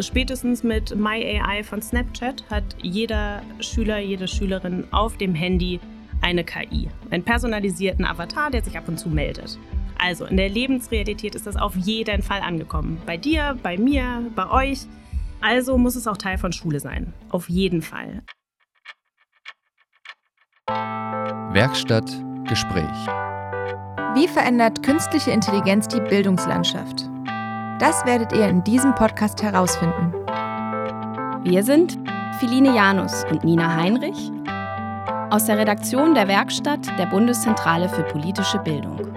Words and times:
Spätestens 0.00 0.62
mit 0.62 0.94
MyAI 0.94 1.64
von 1.64 1.82
Snapchat 1.82 2.44
hat 2.50 2.64
jeder 2.82 3.42
Schüler, 3.58 3.98
jede 3.98 4.28
Schülerin 4.28 4.84
auf 4.92 5.16
dem 5.16 5.34
Handy 5.34 5.80
eine 6.20 6.44
KI, 6.44 6.88
einen 7.10 7.24
personalisierten 7.24 8.04
Avatar, 8.04 8.50
der 8.50 8.62
sich 8.62 8.76
ab 8.78 8.88
und 8.88 8.98
zu 8.98 9.08
meldet. 9.08 9.58
Also 9.98 10.26
in 10.26 10.36
der 10.36 10.48
Lebensrealität 10.48 11.34
ist 11.34 11.46
das 11.46 11.56
auf 11.56 11.74
jeden 11.74 12.22
Fall 12.22 12.40
angekommen. 12.40 13.02
Bei 13.06 13.16
dir, 13.16 13.58
bei 13.62 13.76
mir, 13.76 14.22
bei 14.36 14.48
euch. 14.50 14.86
Also 15.40 15.76
muss 15.78 15.96
es 15.96 16.06
auch 16.06 16.16
Teil 16.16 16.38
von 16.38 16.52
Schule 16.52 16.78
sein. 16.78 17.12
Auf 17.30 17.48
jeden 17.48 17.82
Fall. 17.82 18.22
Werkstatt 21.52 22.08
Gespräch. 22.48 22.84
Wie 24.14 24.28
verändert 24.28 24.82
künstliche 24.82 25.32
Intelligenz 25.32 25.88
die 25.88 26.00
Bildungslandschaft? 26.00 27.07
Das 27.78 28.04
werdet 28.04 28.32
ihr 28.32 28.48
in 28.48 28.64
diesem 28.64 28.92
Podcast 28.96 29.40
herausfinden. 29.40 30.12
Wir 31.44 31.62
sind 31.62 31.96
Philine 32.40 32.74
Janus 32.74 33.24
und 33.30 33.44
Nina 33.44 33.76
Heinrich 33.76 34.32
aus 35.30 35.44
der 35.44 35.58
Redaktion 35.58 36.12
der 36.16 36.26
Werkstatt 36.26 36.88
der 36.98 37.06
Bundeszentrale 37.06 37.88
für 37.88 38.02
politische 38.02 38.58
Bildung. 38.58 39.16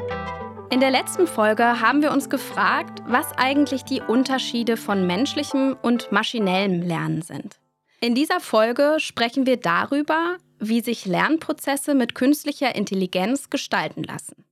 In 0.70 0.80
der 0.80 0.92
letzten 0.92 1.26
Folge 1.26 1.82
haben 1.82 2.04
wir 2.04 2.12
uns 2.12 2.30
gefragt, 2.30 3.02
was 3.08 3.26
eigentlich 3.36 3.84
die 3.84 4.02
Unterschiede 4.02 4.78
von 4.78 5.08
menschlichem 5.08 5.76
und 5.82 6.12
maschinellem 6.12 6.84
Lernen 6.84 7.24
sind. 7.24 7.58
In 8.00 8.14
dieser 8.14 8.40
Folge 8.40 8.98
sprechen 9.00 9.48
wir 9.48 9.58
darüber, 9.58 10.38
wie 10.60 10.82
sich 10.82 11.08
Lernprozesse 11.08 11.96
mit 11.96 12.14
künstlicher 12.14 12.76
Intelligenz 12.76 13.50
gestalten 13.50 14.04
lassen. 14.04 14.46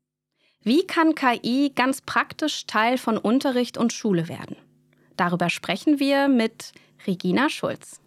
Wie 0.61 0.85
kann 0.85 1.15
KI 1.15 1.71
ganz 1.73 2.01
praktisch 2.01 2.65
Teil 2.65 2.97
von 2.97 3.17
Unterricht 3.17 3.77
und 3.77 3.93
Schule 3.93 4.27
werden? 4.27 4.57
Darüber 5.15 5.49
sprechen 5.49 5.99
wir 5.99 6.27
mit 6.27 6.73
Regina 7.07 7.49
Schulz. 7.49 8.01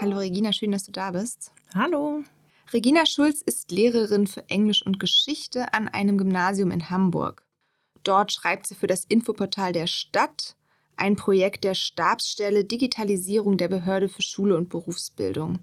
Hallo 0.00 0.16
Regina, 0.16 0.50
schön, 0.50 0.72
dass 0.72 0.84
du 0.84 0.92
da 0.92 1.10
bist. 1.10 1.52
Hallo. 1.74 2.24
Regina 2.72 3.04
Schulz 3.04 3.42
ist 3.42 3.70
Lehrerin 3.70 4.26
für 4.26 4.48
Englisch 4.48 4.84
und 4.84 4.98
Geschichte 4.98 5.74
an 5.74 5.88
einem 5.88 6.16
Gymnasium 6.16 6.70
in 6.70 6.88
Hamburg. 6.88 7.44
Dort 8.02 8.32
schreibt 8.32 8.66
sie 8.66 8.74
für 8.74 8.86
das 8.86 9.04
Infoportal 9.04 9.72
der 9.72 9.86
Stadt, 9.86 10.56
ein 10.96 11.16
Projekt 11.16 11.64
der 11.64 11.74
Stabsstelle 11.74 12.64
Digitalisierung 12.64 13.58
der 13.58 13.68
Behörde 13.68 14.08
für 14.08 14.22
Schule 14.22 14.56
und 14.56 14.70
Berufsbildung. 14.70 15.58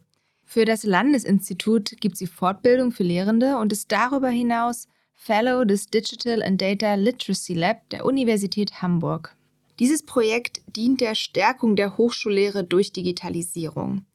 Für 0.45 0.65
das 0.65 0.83
Landesinstitut 0.83 1.95
gibt 1.99 2.15
sie 2.15 2.27
Fortbildung 2.27 2.91
für 2.91 3.03
Lehrende 3.03 3.57
und 3.57 3.71
ist 3.71 3.91
darüber 3.91 4.30
hinaus 4.30 4.87
Fellow 5.21 5.65
des 5.65 5.87
Digital 5.87 6.41
and 6.41 6.61
Data 6.61 6.95
Literacy 6.95 7.53
Lab 7.53 7.89
der 7.89 8.05
Universität 8.05 8.81
Hamburg. 8.81 9.35
Dieses 9.77 10.01
Projekt 10.01 10.61
dient 10.65 11.01
der 11.01 11.13
Stärkung 11.13 11.75
der 11.75 11.97
Hochschullehre 11.97 12.63
durch 12.63 12.93
Digitalisierung. 12.93 14.05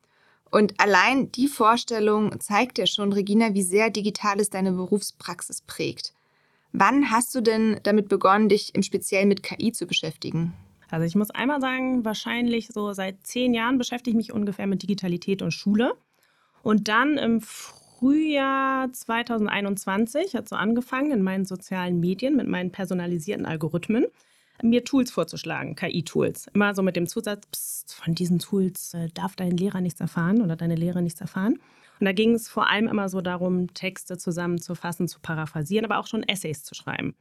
Und 0.50 0.80
allein 0.80 1.30
die 1.30 1.47
Vorstellung 1.47 2.41
zeigt 2.41 2.78
ja 2.78 2.86
schon, 2.86 3.12
Regina, 3.12 3.52
wie 3.52 3.62
sehr 3.62 3.91
Digitales 3.91 4.48
deine 4.48 4.72
Berufspraxis 4.72 5.60
prägt. 5.60 6.14
Wann 6.72 7.10
hast 7.10 7.34
du 7.34 7.42
denn 7.42 7.78
damit 7.82 8.08
begonnen, 8.08 8.48
dich 8.48 8.75
im 8.75 8.82
Speziellen 8.82 9.28
mit 9.28 9.42
KI 9.42 9.72
zu 9.72 9.86
beschäftigen? 9.86 10.55
Also 10.91 11.05
ich 11.05 11.16
muss 11.16 11.30
einmal 11.30 11.60
sagen, 11.60 12.05
wahrscheinlich 12.06 12.69
so 12.69 12.94
seit 12.94 13.27
zehn 13.27 13.52
Jahren 13.52 13.77
beschäftige 13.77 14.12
ich 14.12 14.16
mich 14.16 14.32
ungefähr 14.32 14.66
mit 14.66 14.82
Digitalität 14.82 15.42
und 15.42 15.52
Schule. 15.52 15.97
Und 16.62 16.88
dann 16.88 17.19
im 17.19 17.42
Frühjahr 17.42 17.84
2021 18.92 20.34
hat 20.34 20.48
so 20.48 20.56
angefangen 20.56 21.12
in 21.12 21.22
meinen 21.22 21.44
sozialen 21.44 22.00
Medien 22.00 22.36
mit 22.36 22.48
meinen 22.48 22.70
personalisierten 22.70 23.47
Algorithmen 23.47 24.06
mir 24.62 24.84
Tools 24.84 25.10
vorzuschlagen, 25.10 25.74
KI-Tools. 25.74 26.48
Immer 26.55 26.75
so 26.75 26.82
mit 26.82 26.97
dem 26.97 27.06
Zusatz, 27.06 27.47
pst, 27.47 27.94
von 27.94 28.14
diesen 28.14 28.38
Tools 28.38 28.94
äh, 28.94 29.08
darf 29.12 29.36
dein 29.36 29.56
Lehrer 29.56 29.80
nichts 29.80 30.00
erfahren 30.00 30.42
oder 30.42 30.56
deine 30.56 30.77
Lehrer 30.77 31.00
nichts 31.00 31.20
erfahren. 31.20 31.58
Und 32.00 32.06
da 32.06 32.12
ging 32.12 32.34
es 32.34 32.48
vor 32.48 32.69
allem 32.69 32.88
immer 32.88 33.09
so 33.09 33.20
darum, 33.20 33.72
Texte 33.75 34.19
zusammenzufassen, 34.19 35.09
zu 35.09 35.20
paraphrasieren, 35.20 35.84
aber 35.84 35.98
auch 35.98 36.06
schon 36.06 36.22
Essays 36.22 36.62
zu 36.62 36.75
schreiben. 36.75 37.14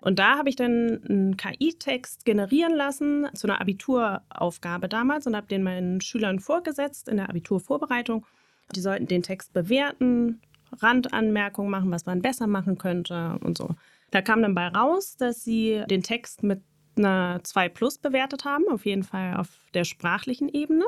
Und 0.00 0.18
da 0.18 0.36
habe 0.36 0.48
ich 0.48 0.56
dann 0.56 1.00
einen 1.08 1.36
KI-Text 1.36 2.24
generieren 2.24 2.74
lassen 2.74 3.28
zu 3.34 3.46
einer 3.46 3.60
Abituraufgabe 3.60 4.88
damals 4.88 5.26
und 5.26 5.36
habe 5.36 5.46
den 5.46 5.62
meinen 5.62 6.00
Schülern 6.00 6.40
vorgesetzt 6.40 7.08
in 7.08 7.18
der 7.18 7.28
Abiturvorbereitung. 7.28 8.26
Die 8.74 8.80
sollten 8.80 9.06
den 9.06 9.22
Text 9.22 9.52
bewerten, 9.52 10.40
Randanmerkungen 10.80 11.70
machen, 11.70 11.90
was 11.90 12.06
man 12.06 12.22
besser 12.22 12.46
machen 12.46 12.78
könnte 12.78 13.38
und 13.42 13.58
so. 13.58 13.70
Da 14.10 14.22
kam 14.22 14.42
dann 14.42 14.54
bei 14.54 14.68
raus, 14.68 15.16
dass 15.16 15.44
sie 15.44 15.82
den 15.90 16.02
Text 16.02 16.42
mit 16.42 16.62
einer 16.96 17.40
2 17.42 17.68
Plus 17.70 17.98
bewertet 17.98 18.44
haben, 18.44 18.64
auf 18.70 18.84
jeden 18.84 19.02
Fall 19.02 19.36
auf 19.36 19.48
der 19.74 19.84
sprachlichen 19.84 20.48
Ebene. 20.48 20.84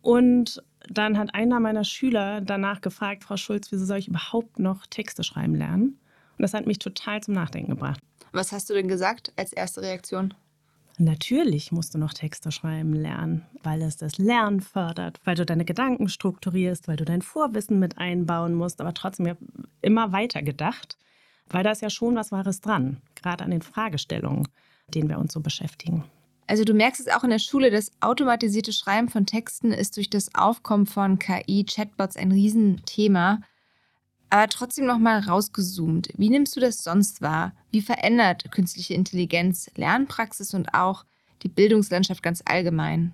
Und 0.00 0.62
dann 0.88 1.16
hat 1.16 1.34
einer 1.34 1.60
meiner 1.60 1.84
Schüler 1.84 2.40
danach 2.40 2.80
gefragt, 2.80 3.22
Frau 3.22 3.36
Schulz, 3.36 3.70
wieso 3.70 3.84
soll 3.84 3.98
ich 3.98 4.08
überhaupt 4.08 4.58
noch 4.58 4.86
Texte 4.86 5.22
schreiben 5.22 5.54
lernen? 5.54 6.00
Und 6.36 6.42
das 6.42 6.54
hat 6.54 6.66
mich 6.66 6.80
total 6.80 7.22
zum 7.22 7.34
Nachdenken 7.34 7.70
gebracht. 7.70 8.00
Was 8.32 8.50
hast 8.50 8.68
du 8.68 8.74
denn 8.74 8.88
gesagt 8.88 9.32
als 9.36 9.52
erste 9.52 9.82
Reaktion? 9.82 10.34
Natürlich 10.98 11.72
musst 11.72 11.94
du 11.94 11.98
noch 11.98 12.12
Texte 12.12 12.52
schreiben 12.52 12.92
lernen, 12.92 13.46
weil 13.62 13.82
es 13.82 13.96
das 13.96 14.18
Lernen 14.18 14.60
fördert, 14.60 15.20
weil 15.24 15.36
du 15.36 15.46
deine 15.46 15.64
Gedanken 15.64 16.08
strukturierst, 16.08 16.86
weil 16.86 16.96
du 16.96 17.04
dein 17.04 17.22
Vorwissen 17.22 17.78
mit 17.78 17.98
einbauen 17.98 18.54
musst, 18.54 18.80
aber 18.80 18.94
trotzdem 18.94 19.36
immer 19.80 20.12
weiter 20.12 20.42
gedacht. 20.42 20.98
Weil 21.48 21.64
da 21.64 21.72
ist 21.72 21.82
ja 21.82 21.90
schon 21.90 22.14
was 22.14 22.32
Wahres 22.32 22.60
dran, 22.60 22.98
gerade 23.14 23.44
an 23.44 23.50
den 23.50 23.62
Fragestellungen, 23.62 24.48
denen 24.88 25.08
wir 25.08 25.18
uns 25.18 25.32
so 25.32 25.40
beschäftigen. 25.40 26.04
Also 26.46 26.64
du 26.64 26.74
merkst 26.74 27.00
es 27.00 27.08
auch 27.08 27.24
in 27.24 27.30
der 27.30 27.38
Schule, 27.38 27.70
das 27.70 27.90
automatisierte 28.00 28.72
Schreiben 28.72 29.08
von 29.08 29.26
Texten 29.26 29.72
ist 29.72 29.96
durch 29.96 30.10
das 30.10 30.34
Aufkommen 30.34 30.86
von 30.86 31.18
KI-Chatbots 31.18 32.16
ein 32.16 32.32
Riesenthema. 32.32 33.40
Aber 34.32 34.48
trotzdem 34.48 34.86
nochmal 34.86 35.20
rausgezoomt. 35.20 36.08
Wie 36.16 36.30
nimmst 36.30 36.56
du 36.56 36.60
das 36.60 36.82
sonst 36.82 37.20
wahr? 37.20 37.52
Wie 37.70 37.82
verändert 37.82 38.50
künstliche 38.50 38.94
Intelligenz 38.94 39.70
Lernpraxis 39.76 40.54
und 40.54 40.72
auch 40.72 41.04
die 41.42 41.50
Bildungslandschaft 41.50 42.22
ganz 42.22 42.42
allgemein? 42.46 43.12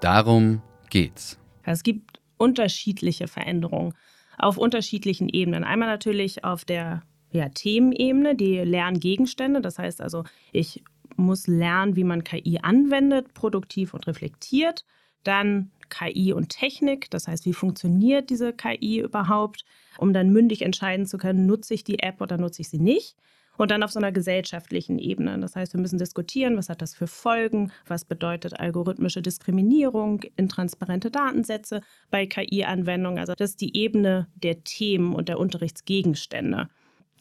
Darum 0.00 0.62
geht's. 0.88 1.38
Es 1.62 1.82
gibt 1.82 2.20
unterschiedliche 2.38 3.28
Veränderungen 3.28 3.92
auf 4.38 4.56
unterschiedlichen 4.56 5.28
Ebenen. 5.28 5.64
Einmal 5.64 5.88
natürlich 5.88 6.42
auf 6.42 6.64
der 6.64 7.02
ja, 7.32 7.50
Themenebene, 7.50 8.34
die 8.34 8.56
Lerngegenstände. 8.56 9.60
Das 9.60 9.78
heißt 9.78 10.00
also, 10.00 10.24
ich 10.52 10.82
muss 11.16 11.46
lernen, 11.46 11.96
wie 11.96 12.04
man 12.04 12.24
KI 12.24 12.60
anwendet, 12.62 13.34
produktiv 13.34 13.92
und 13.92 14.06
reflektiert. 14.06 14.86
Dann 15.24 15.70
KI 15.88 16.32
und 16.32 16.48
Technik, 16.48 17.10
das 17.10 17.28
heißt, 17.28 17.44
wie 17.44 17.52
funktioniert 17.52 18.30
diese 18.30 18.52
KI 18.52 19.00
überhaupt, 19.00 19.64
um 19.98 20.12
dann 20.12 20.30
mündig 20.30 20.62
entscheiden 20.62 21.06
zu 21.06 21.18
können, 21.18 21.46
nutze 21.46 21.74
ich 21.74 21.84
die 21.84 21.98
App 21.98 22.20
oder 22.20 22.38
nutze 22.38 22.62
ich 22.62 22.70
sie 22.70 22.78
nicht. 22.78 23.16
Und 23.58 23.70
dann 23.70 23.82
auf 23.82 23.92
so 23.92 23.98
einer 23.98 24.12
gesellschaftlichen 24.12 24.98
Ebene. 24.98 25.38
Das 25.38 25.54
heißt, 25.54 25.74
wir 25.74 25.80
müssen 25.80 25.98
diskutieren, 25.98 26.56
was 26.56 26.70
hat 26.70 26.80
das 26.80 26.94
für 26.94 27.06
Folgen, 27.06 27.70
was 27.86 28.06
bedeutet 28.06 28.58
algorithmische 28.58 29.20
Diskriminierung, 29.20 30.22
intransparente 30.36 31.10
Datensätze 31.10 31.82
bei 32.10 32.24
KI-Anwendungen. 32.24 33.18
Also 33.18 33.34
das 33.34 33.50
ist 33.50 33.60
die 33.60 33.76
Ebene 33.76 34.26
der 34.34 34.64
Themen 34.64 35.14
und 35.14 35.28
der 35.28 35.38
Unterrichtsgegenstände. 35.38 36.70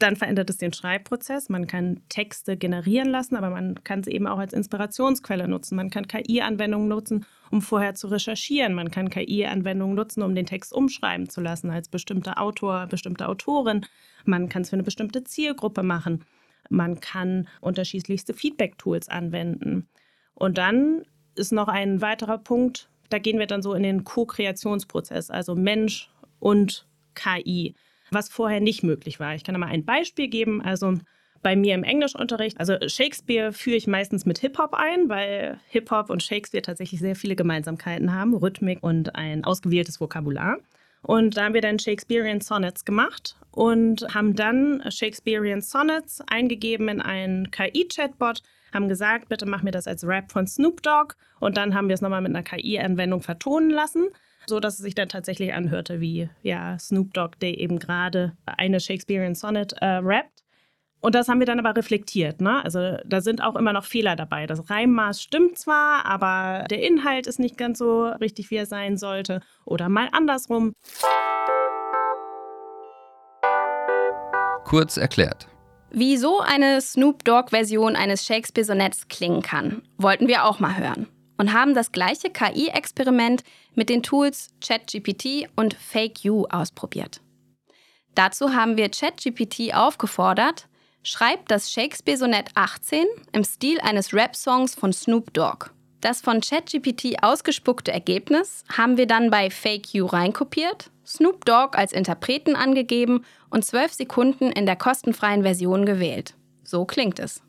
Dann 0.02 0.16
verändert 0.16 0.50
es 0.50 0.58
den 0.58 0.74
Schreibprozess. 0.74 1.48
Man 1.50 1.68
kann 1.68 2.02
Texte 2.10 2.58
generieren 2.58 3.10
lassen, 3.12 3.36
aber 3.36 3.52
man 3.52 3.84
kann 3.84 4.02
sie 4.02 4.10
eben 4.10 4.26
auch 4.26 4.40
als 4.40 4.52
Inspirationsquelle 4.52 5.48
nutzen. 5.48 5.76
Man 5.76 5.92
kann 5.92 6.08
KI-Anwendungen 6.08 6.88
nutzen, 6.88 7.24
um 7.52 7.62
vorher 7.62 7.94
zu 7.94 8.08
recherchieren. 8.08 8.74
Man 8.74 8.90
kann 8.90 9.12
KI-Anwendungen 9.12 9.94
nutzen, 9.94 10.24
um 10.24 10.34
den 10.34 10.48
Text 10.48 10.74
umschreiben 10.74 11.30
zu 11.30 11.40
lassen 11.40 11.70
als 11.70 11.88
bestimmter 11.88 12.42
Autor, 12.42 12.88
bestimmte 12.88 13.30
Autorin. 13.30 13.86
Man 14.26 14.50
kann 14.50 14.64
es 14.64 14.72
für 14.72 14.76
eine 14.76 14.82
bestimmte 14.82 15.24
Zielgruppe 15.24 15.84
machen. 15.84 16.26
Man 16.72 17.00
kann 17.00 17.48
unterschiedlichste 17.60 18.34
Feedback-Tools 18.34 19.08
anwenden. 19.08 19.88
Und 20.34 20.58
dann 20.58 21.04
ist 21.36 21.52
noch 21.52 21.68
ein 21.68 22.02
weiterer 22.02 22.40
Punkt, 22.40 22.90
da 23.10 23.20
gehen 23.20 23.38
wir 23.38 23.46
dann 23.46 23.62
so 23.62 23.76
in 23.76 23.84
den 23.84 24.04
Co-Kreationsprozess, 24.04 25.30
also 25.30 25.54
Mensch 25.54 26.10
und 26.40 26.88
KI, 27.14 27.76
was 28.12 28.30
vorher 28.30 28.60
nicht 28.60 28.84
möglich 28.84 29.20
war. 29.20 29.36
Ich 29.36 29.44
kann 29.44 29.54
da 29.54 29.60
mal 29.60 29.68
ein 29.68 29.86
Beispiel 29.86 30.28
geben. 30.28 30.62
Also 30.62 31.00
bei 31.42 31.56
mir 31.56 31.74
im 31.74 31.84
Englischunterricht, 31.84 32.60
also 32.60 32.76
Shakespeare 32.88 33.52
führe 33.52 33.78
ich 33.78 33.88
meistens 33.88 34.26
mit 34.26 34.40
Hip-Hop 34.40 34.74
ein, 34.74 35.10
weil 35.10 35.60
Hip-Hop 35.70 36.10
und 36.10 36.22
Shakespeare 36.22 36.62
tatsächlich 36.62 37.00
sehr 37.00 37.16
viele 37.16 37.36
Gemeinsamkeiten 37.36 38.14
haben, 38.14 38.36
Rhythmik 38.36 38.84
und 38.84 39.16
ein 39.16 39.44
ausgewähltes 39.44 40.00
Vokabular. 40.00 40.58
Und 41.02 41.38
da 41.38 41.46
haben 41.46 41.56
wir 41.56 41.62
dann 41.62 41.80
Shakespearean 41.80 42.42
Sonnets 42.42 42.86
gemacht 42.86 43.36
und 43.52 44.14
haben 44.14 44.36
dann 44.36 44.84
Shakespearean 44.88 45.62
Sonnets 45.62 46.22
eingegeben 46.28 46.90
in 46.90 47.02
einen 47.02 47.50
KI-Chatbot, 47.50 48.44
haben 48.72 48.88
gesagt, 48.88 49.28
bitte 49.28 49.48
mach 49.48 49.64
mir 49.64 49.72
das 49.72 49.88
als 49.88 50.06
Rap 50.06 50.32
von 50.32 50.46
Snoop 50.46 50.84
Dogg. 50.84 51.16
Und 51.40 51.58
dann 51.58 51.74
haben 51.74 51.88
wir 51.88 51.96
es 51.96 52.02
nochmal 52.02 52.22
mit 52.22 52.30
einer 52.30 52.44
KI-Anwendung 52.44 53.22
vertonen 53.24 53.72
lassen, 53.72 54.10
so 54.52 54.60
dass 54.60 54.74
es 54.74 54.82
sich 54.82 54.96
dann 54.96 55.08
tatsächlich 55.08 55.54
anhörte 55.54 56.02
wie 56.02 56.30
ja, 56.44 56.78
Snoop 56.78 57.14
Dogg, 57.14 57.38
der 57.40 57.58
eben 57.58 57.80
gerade 57.80 58.34
eine 58.46 58.82
Shakespearean 58.82 59.34
Sonnet 59.34 59.72
äh, 59.80 59.86
rappt. 59.86 60.44
Und 61.00 61.16
das 61.16 61.30
haben 61.30 61.40
wir 61.40 61.48
dann 61.48 61.58
aber 61.58 61.76
reflektiert. 61.76 62.42
Ne? 62.42 62.64
Also 62.64 62.98
da 63.06 63.22
sind 63.22 63.42
auch 63.42 63.56
immer 63.56 63.72
noch 63.72 63.86
Fehler 63.86 64.18
dabei. 64.18 64.46
Das 64.46 64.70
Reimmaß 64.70 65.22
stimmt 65.22 65.58
zwar, 65.58 66.06
aber 66.06 66.66
der 66.70 66.84
Inhalt 66.84 67.28
ist 67.28 67.40
nicht 67.40 67.58
ganz 67.58 67.80
so 67.80 68.08
richtig, 68.08 68.52
wie 68.52 68.58
er 68.58 68.66
sein 68.66 68.98
sollte. 68.98 69.40
Oder 69.66 69.88
mal 69.88 70.10
andersrum. 70.12 70.74
Kurz 74.66 74.98
erklärt. 74.98 75.48
Wie 75.92 76.18
so 76.18 76.42
eine 76.42 76.82
Snoop 76.82 77.24
Dogg-Version 77.24 77.96
eines 77.96 78.26
Shakespeare-Sonetts 78.26 79.08
klingen 79.08 79.42
kann, 79.42 79.82
wollten 79.98 80.28
wir 80.28 80.44
auch 80.44 80.60
mal 80.60 80.78
hören. 80.78 81.08
Und 81.38 81.54
haben 81.54 81.74
das 81.74 81.92
gleiche 81.92 82.30
KI-Experiment 82.30 83.44
mit 83.76 83.90
den 83.90 84.04
Tools 84.04 84.50
ChatGPT 84.62 85.50
und 85.56 85.74
FakeU 85.74 86.46
ausprobiert. 86.50 87.22
Dazu 88.16 88.54
haben 88.54 88.78
wir 88.78 88.90
ChatGPT 88.90 89.74
aufgefordert, 89.74 90.68
schreibt 91.04 91.50
das 91.50 91.72
Shakespeare-Sonett 91.72 92.50
18 92.56 93.06
im 93.32 93.44
Stil 93.44 93.80
eines 93.82 94.14
Rap-Songs 94.14 94.76
von 94.76 94.94
Snoop 94.94 95.34
Dogg. 95.34 95.72
Das 96.02 96.20
von 96.20 96.42
ChatGPT 96.42 97.22
ausgespuckte 97.22 97.92
Ergebnis 97.92 98.64
haben 98.76 98.98
wir 98.98 99.06
dann 99.06 99.30
bei 99.30 99.50
FakeU 99.50 100.08
reinkopiert, 100.08 100.90
Snoop 101.06 101.46
Dogg 101.46 101.78
als 101.78 101.94
Interpreten 101.94 102.56
angegeben 102.56 103.24
und 103.50 103.64
zwölf 103.64 103.94
Sekunden 103.94 104.52
in 104.52 104.66
der 104.66 104.76
kostenfreien 104.76 105.44
Version 105.44 105.86
gewählt. 105.86 106.36
So 106.64 106.86
klingt 106.86 107.20
es. 107.20 107.44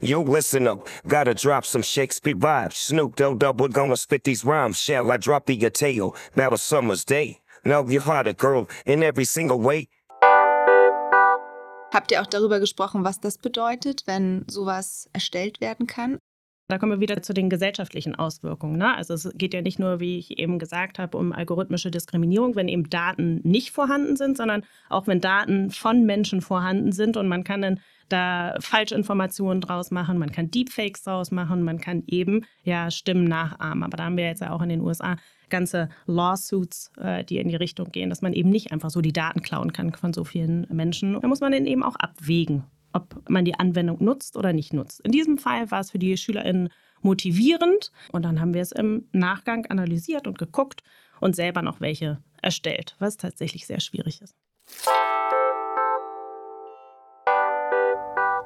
Yo, 0.00 0.22
listen 0.22 0.66
up, 0.66 0.86
gotta 1.06 1.34
drop 1.34 1.64
some 1.64 1.82
Shakespeare 1.82 2.34
vibes. 2.34 2.74
Snoop 2.74 3.16
Dogg 3.16 3.38
double 3.38 3.68
gonna 3.68 3.96
spit 3.96 4.24
these 4.24 4.44
rhymes. 4.44 4.78
Shall 4.78 5.10
I 5.10 5.16
drop 5.16 5.46
the 5.46 5.70
tale 5.70 6.14
about 6.34 6.52
a 6.52 6.58
summer's 6.58 7.04
day? 7.04 7.40
Now 7.64 7.84
you're 7.86 8.02
hot, 8.02 8.36
girl, 8.36 8.68
in 8.86 9.02
every 9.02 9.24
single 9.24 9.60
way. 9.60 9.88
Habt 11.92 12.10
ihr 12.10 12.22
auch 12.22 12.26
darüber 12.26 12.58
gesprochen, 12.58 13.04
was 13.04 13.20
das 13.20 13.36
bedeutet, 13.36 14.04
wenn 14.06 14.46
sowas 14.48 15.08
erstellt 15.12 15.60
werden 15.60 15.86
kann? 15.86 16.18
Da 16.68 16.78
kommen 16.78 16.92
wir 16.92 17.00
wieder 17.00 17.22
zu 17.22 17.34
den 17.34 17.50
gesellschaftlichen 17.50 18.14
Auswirkungen. 18.14 18.78
Ne? 18.78 18.96
Also 18.96 19.12
es 19.12 19.30
geht 19.34 19.52
ja 19.52 19.60
nicht 19.60 19.78
nur, 19.78 20.00
wie 20.00 20.18
ich 20.18 20.38
eben 20.38 20.58
gesagt 20.58 20.98
habe, 20.98 21.18
um 21.18 21.32
algorithmische 21.32 21.90
Diskriminierung, 21.90 22.56
wenn 22.56 22.68
eben 22.68 22.88
Daten 22.88 23.40
nicht 23.44 23.72
vorhanden 23.72 24.16
sind, 24.16 24.38
sondern 24.38 24.64
auch 24.88 25.06
wenn 25.06 25.20
Daten 25.20 25.70
von 25.70 26.06
Menschen 26.06 26.40
vorhanden 26.40 26.92
sind 26.92 27.18
und 27.18 27.28
man 27.28 27.44
kann 27.44 27.60
dann 27.60 27.80
da 28.12 28.56
Falschinformationen 28.60 29.60
draus 29.60 29.90
machen, 29.90 30.18
man 30.18 30.30
kann 30.32 30.50
Deepfakes 30.50 31.02
draus 31.02 31.30
machen, 31.30 31.62
man 31.62 31.78
kann 31.78 32.04
eben 32.06 32.44
ja 32.62 32.90
Stimmen 32.90 33.24
nachahmen. 33.24 33.82
Aber 33.82 33.96
da 33.96 34.04
haben 34.04 34.16
wir 34.16 34.26
jetzt 34.26 34.40
ja 34.40 34.52
auch 34.52 34.62
in 34.62 34.68
den 34.68 34.80
USA 34.80 35.16
ganze 35.48 35.88
Lawsuits, 36.06 36.90
äh, 36.98 37.24
die 37.24 37.38
in 37.38 37.48
die 37.48 37.56
Richtung 37.56 37.90
gehen, 37.90 38.10
dass 38.10 38.22
man 38.22 38.32
eben 38.32 38.50
nicht 38.50 38.72
einfach 38.72 38.90
so 38.90 39.00
die 39.00 39.12
Daten 39.12 39.42
klauen 39.42 39.72
kann 39.72 39.92
von 39.92 40.12
so 40.12 40.24
vielen 40.24 40.66
Menschen. 40.70 41.20
Da 41.20 41.28
muss 41.28 41.40
man 41.40 41.52
dann 41.52 41.66
eben 41.66 41.82
auch 41.82 41.96
abwägen, 41.96 42.64
ob 42.92 43.28
man 43.28 43.44
die 43.44 43.58
Anwendung 43.58 44.02
nutzt 44.02 44.36
oder 44.36 44.52
nicht 44.52 44.72
nutzt. 44.72 45.00
In 45.00 45.12
diesem 45.12 45.38
Fall 45.38 45.70
war 45.70 45.80
es 45.80 45.90
für 45.90 45.98
die 45.98 46.16
SchülerInnen 46.16 46.70
motivierend 47.02 47.92
und 48.12 48.24
dann 48.24 48.40
haben 48.40 48.54
wir 48.54 48.62
es 48.62 48.72
im 48.72 49.08
Nachgang 49.12 49.66
analysiert 49.66 50.26
und 50.26 50.38
geguckt 50.38 50.82
und 51.20 51.36
selber 51.36 51.62
noch 51.62 51.80
welche 51.80 52.22
erstellt, 52.40 52.96
was 52.98 53.16
tatsächlich 53.16 53.66
sehr 53.66 53.80
schwierig 53.80 54.22
ist. 54.22 54.34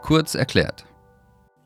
Kurz 0.07 0.37
erklärt. 0.37 0.85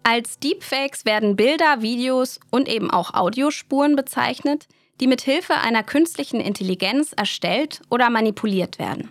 Als 0.03 0.39
Deepfakes 0.39 1.05
werden 1.05 1.37
Bilder, 1.37 1.83
Videos 1.83 2.41
und 2.51 2.69
eben 2.69 2.91
auch 2.91 3.13
Audiospuren 3.13 3.97
bezeichnet, 3.97 4.67
die 4.99 5.07
mit 5.07 5.21
Hilfe 5.21 5.57
einer 5.57 5.83
künstlichen 5.83 6.41
Intelligenz 6.41 7.13
erstellt 7.13 7.83
oder 7.91 8.09
manipuliert 8.09 8.79
werden. 8.79 9.11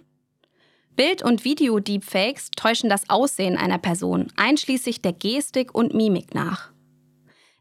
Bild- 0.96 1.24
und 1.24 1.46
Video-Deepfakes 1.46 2.50
täuschen 2.58 2.90
das 2.90 3.08
Aussehen 3.12 3.56
einer 3.56 3.78
Person, 3.78 4.34
einschließlich 4.36 5.04
der 5.04 5.14
Gestik 5.14 5.76
und 5.76 5.94
Mimik 5.94 6.34
nach. 6.34 6.72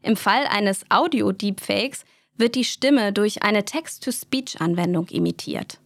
Im 0.01 0.15
Fall 0.15 0.47
eines 0.47 0.85
Audio-Deepfakes 0.89 2.03
wird 2.35 2.55
die 2.55 2.65
Stimme 2.65 3.13
durch 3.13 3.43
eine 3.43 3.63
Text-to-Speech-Anwendung 3.63 5.07
imitiert. 5.09 5.79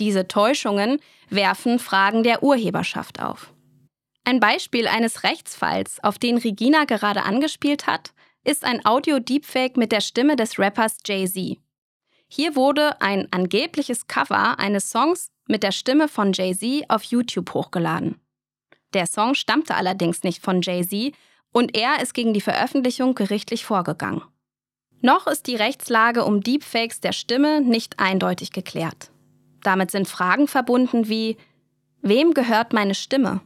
Diese 0.00 0.26
Täuschungen 0.26 1.00
werfen 1.28 1.78
Fragen 1.78 2.22
der 2.22 2.42
Urheberschaft 2.42 3.20
auf. 3.20 3.51
Ein 4.32 4.40
Beispiel 4.40 4.88
eines 4.88 5.24
Rechtsfalls, 5.24 6.02
auf 6.02 6.18
den 6.18 6.38
Regina 6.38 6.86
gerade 6.86 7.24
angespielt 7.24 7.86
hat, 7.86 8.14
ist 8.44 8.64
ein 8.64 8.82
Audio-Deepfake 8.82 9.76
mit 9.76 9.92
der 9.92 10.00
Stimme 10.00 10.36
des 10.36 10.58
Rappers 10.58 10.96
Jay-Z. 11.04 11.58
Hier 12.28 12.56
wurde 12.56 12.98
ein 13.02 13.28
angebliches 13.30 14.06
Cover 14.06 14.58
eines 14.58 14.88
Songs 14.88 15.30
mit 15.48 15.62
der 15.62 15.70
Stimme 15.70 16.08
von 16.08 16.32
Jay-Z 16.32 16.88
auf 16.88 17.02
YouTube 17.02 17.52
hochgeladen. 17.52 18.22
Der 18.94 19.06
Song 19.06 19.34
stammte 19.34 19.74
allerdings 19.74 20.22
nicht 20.22 20.42
von 20.42 20.62
Jay-Z 20.62 21.14
und 21.52 21.76
er 21.76 22.00
ist 22.00 22.14
gegen 22.14 22.32
die 22.32 22.40
Veröffentlichung 22.40 23.14
gerichtlich 23.14 23.66
vorgegangen. 23.66 24.22
Noch 25.02 25.26
ist 25.26 25.46
die 25.46 25.56
Rechtslage 25.56 26.24
um 26.24 26.40
Deepfakes 26.40 27.00
der 27.00 27.12
Stimme 27.12 27.60
nicht 27.60 27.98
eindeutig 27.98 28.50
geklärt. 28.50 29.10
Damit 29.62 29.90
sind 29.90 30.08
Fragen 30.08 30.48
verbunden 30.48 31.10
wie 31.10 31.36
Wem 32.00 32.32
gehört 32.32 32.72
meine 32.72 32.94
Stimme? 32.94 33.42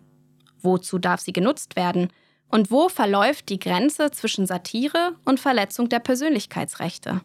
Wozu 0.67 0.99
darf 0.99 1.21
sie 1.21 1.33
genutzt 1.33 1.77
werden? 1.77 2.09
Und 2.49 2.71
wo 2.71 2.89
verläuft 2.89 3.49
die 3.49 3.59
Grenze 3.59 4.11
zwischen 4.11 4.47
Satire 4.47 5.15
und 5.25 5.41
Verletzung 5.41 5.89
der 5.89 6.01
Persönlichkeitsrechte? 6.01 7.21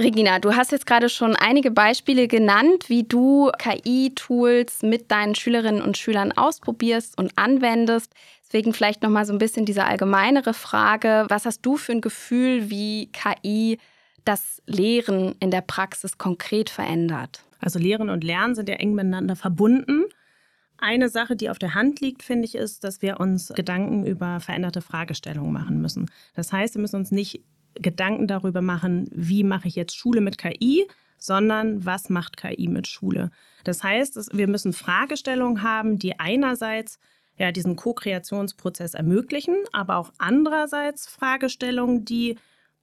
Regina, 0.00 0.38
du 0.38 0.56
hast 0.56 0.72
jetzt 0.72 0.86
gerade 0.86 1.08
schon 1.08 1.36
einige 1.36 1.70
Beispiele 1.70 2.28
genannt, 2.28 2.88
wie 2.88 3.02
du 3.02 3.50
KI-Tools 3.58 4.82
mit 4.82 5.10
deinen 5.10 5.34
Schülerinnen 5.34 5.80
und 5.82 5.96
Schülern 5.96 6.32
ausprobierst 6.32 7.18
und 7.18 7.32
anwendest. 7.36 8.12
Deswegen 8.46 8.72
vielleicht 8.72 9.02
noch 9.02 9.10
mal 9.10 9.24
so 9.24 9.32
ein 9.32 9.38
bisschen 9.38 9.64
diese 9.66 9.84
allgemeinere 9.84 10.54
Frage: 10.54 11.26
Was 11.28 11.44
hast 11.44 11.60
du 11.60 11.76
für 11.76 11.92
ein 11.92 12.02
Gefühl, 12.02 12.70
wie 12.70 13.10
KI 13.12 13.78
das 14.24 14.62
Lehren 14.66 15.34
in 15.40 15.50
der 15.50 15.62
Praxis 15.62 16.18
konkret 16.18 16.70
verändert? 16.70 17.42
Also 17.58 17.78
Lehren 17.78 18.10
und 18.10 18.22
Lernen 18.22 18.54
sind 18.54 18.68
ja 18.68 18.76
eng 18.76 18.94
miteinander 18.94 19.36
verbunden. 19.36 20.04
Eine 20.86 21.08
Sache, 21.08 21.34
die 21.34 21.50
auf 21.50 21.58
der 21.58 21.74
Hand 21.74 22.00
liegt, 22.00 22.22
finde 22.22 22.44
ich, 22.44 22.54
ist, 22.54 22.84
dass 22.84 23.02
wir 23.02 23.18
uns 23.18 23.52
Gedanken 23.56 24.06
über 24.06 24.38
veränderte 24.38 24.80
Fragestellungen 24.80 25.52
machen 25.52 25.82
müssen. 25.82 26.08
Das 26.36 26.52
heißt, 26.52 26.76
wir 26.76 26.80
müssen 26.80 26.94
uns 26.94 27.10
nicht 27.10 27.42
Gedanken 27.74 28.28
darüber 28.28 28.62
machen, 28.62 29.08
wie 29.10 29.42
mache 29.42 29.66
ich 29.66 29.74
jetzt 29.74 29.96
Schule 29.96 30.20
mit 30.20 30.38
KI, 30.38 30.86
sondern 31.18 31.84
was 31.84 32.08
macht 32.08 32.36
KI 32.36 32.68
mit 32.68 32.86
Schule. 32.86 33.32
Das 33.64 33.82
heißt, 33.82 34.36
wir 34.36 34.46
müssen 34.46 34.72
Fragestellungen 34.72 35.64
haben, 35.64 35.98
die 35.98 36.20
einerseits 36.20 37.00
ja, 37.36 37.50
diesen 37.50 37.74
Co-Kreationsprozess 37.74 38.94
ermöglichen, 38.94 39.56
aber 39.72 39.96
auch 39.96 40.12
andererseits 40.18 41.08
Fragestellungen, 41.08 42.04
die 42.04 42.36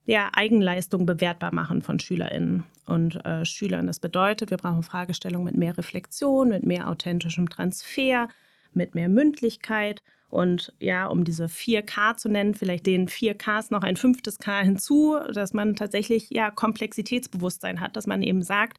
ja, 0.06 0.30
Eigenleistung 0.34 1.06
bewertbar 1.06 1.54
machen 1.54 1.82
von 1.82 1.98
SchülerInnen 1.98 2.64
und 2.86 3.24
äh, 3.24 3.44
Schülern. 3.44 3.86
Das 3.86 4.00
bedeutet, 4.00 4.50
wir 4.50 4.58
brauchen 4.58 4.82
Fragestellungen 4.82 5.46
mit 5.46 5.56
mehr 5.56 5.76
Reflexion, 5.76 6.50
mit 6.50 6.64
mehr 6.64 6.88
authentischem 6.88 7.48
Transfer, 7.48 8.28
mit 8.72 8.94
mehr 8.94 9.08
Mündlichkeit 9.08 10.02
und 10.34 10.72
ja, 10.80 11.06
um 11.06 11.22
diese 11.22 11.44
4K 11.44 12.16
zu 12.16 12.28
nennen, 12.28 12.54
vielleicht 12.54 12.86
den 12.86 13.08
4Ks 13.08 13.68
noch 13.70 13.84
ein 13.84 13.96
fünftes 13.96 14.38
K 14.38 14.62
hinzu, 14.62 15.16
dass 15.32 15.54
man 15.54 15.76
tatsächlich 15.76 16.28
ja 16.30 16.50
Komplexitätsbewusstsein 16.50 17.80
hat, 17.80 17.96
dass 17.96 18.08
man 18.08 18.20
eben 18.20 18.42
sagt, 18.42 18.78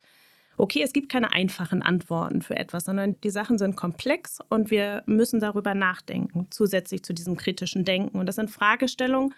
okay, 0.58 0.82
es 0.84 0.91
gibt 0.91 1.10
keine 1.10 1.32
einfachen 1.32 1.82
Antworten 1.82 2.41
für 2.41 2.58
etwas, 2.58 2.84
sondern 2.84 3.20
die 3.22 3.29
Sachen 3.29 3.58
sind 3.58 3.77
komplex 3.77 4.39
und 4.50 4.70
wir 4.70 5.03
müssen 5.05 5.39
darüber 5.39 5.75
nachdenken, 5.75 6.48
zusätzlich 6.50 7.03
zu 7.03 7.13
diesem 7.13 7.38
kritischen 7.38 7.86
Denken. 7.86 8.20
Und 8.20 8.25
das 8.25 8.36
sind 8.36 8.51
Fragestellungen, 8.51 9.34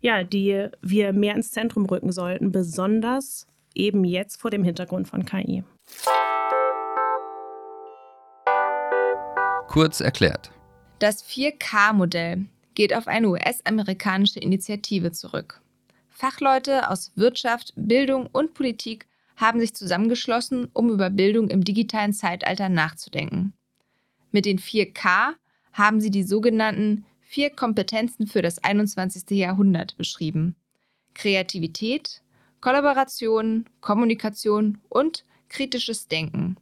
ja, 0.00 0.24
die 0.24 0.68
wir 0.82 1.12
mehr 1.12 1.34
ins 1.34 1.50
Zentrum 1.50 1.86
rücken 1.86 2.12
sollten, 2.12 2.52
besonders 2.52 3.46
eben 3.74 4.04
jetzt 4.04 4.40
vor 4.40 4.50
dem 4.50 4.64
Hintergrund 4.64 5.08
von 5.08 5.24
KI. 5.24 5.64
Kurz 9.68 10.00
erklärt. 10.00 10.50
Das 10.98 11.24
4K-Modell 11.24 12.46
geht 12.74 12.94
auf 12.94 13.06
eine 13.08 13.28
US-amerikanische 13.28 14.40
Initiative 14.40 15.12
zurück. 15.12 15.60
Fachleute 16.08 16.88
aus 16.88 17.12
Wirtschaft, 17.14 17.74
Bildung 17.76 18.26
und 18.32 18.54
Politik 18.54 19.06
haben 19.36 19.60
sich 19.60 19.74
zusammengeschlossen, 19.74 20.68
um 20.72 20.90
über 20.90 21.10
Bildung 21.10 21.48
im 21.48 21.62
digitalen 21.62 22.14
Zeitalter 22.14 22.70
nachzudenken. 22.70 23.52
Mit 24.30 24.46
den 24.46 24.58
4K 24.58 25.34
haben 25.74 26.00
sie 26.00 26.10
die 26.10 26.22
sogenannten 26.22 27.04
vier 27.26 27.50
Kompetenzen 27.50 28.26
für 28.26 28.40
das 28.40 28.62
21. 28.62 29.30
Jahrhundert 29.30 29.96
beschrieben. 29.96 30.54
Kreativität, 31.12 32.22
Kollaboration, 32.60 33.66
Kommunikation 33.80 34.78
und 34.88 35.24
kritisches 35.48 36.08
Denken. 36.08 36.56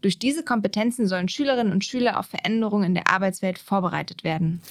Durch 0.00 0.18
diese 0.18 0.44
Kompetenzen 0.44 1.08
sollen 1.08 1.28
Schülerinnen 1.28 1.72
und 1.72 1.84
Schüler 1.84 2.18
auf 2.18 2.26
Veränderungen 2.26 2.84
in 2.84 2.94
der 2.94 3.10
Arbeitswelt 3.10 3.58
vorbereitet 3.58 4.22
werden. 4.22 4.62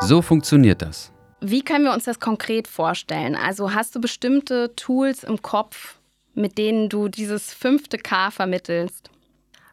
So 0.00 0.22
funktioniert 0.22 0.80
das. 0.80 1.12
Wie 1.40 1.62
können 1.62 1.84
wir 1.84 1.92
uns 1.92 2.04
das 2.04 2.18
konkret 2.18 2.66
vorstellen? 2.66 3.36
Also 3.36 3.74
hast 3.74 3.94
du 3.94 4.00
bestimmte 4.00 4.74
Tools 4.74 5.22
im 5.22 5.42
Kopf, 5.42 5.98
mit 6.34 6.56
denen 6.56 6.88
du 6.88 7.08
dieses 7.08 7.52
fünfte 7.52 7.98
K 7.98 8.30
vermittelst? 8.30 9.10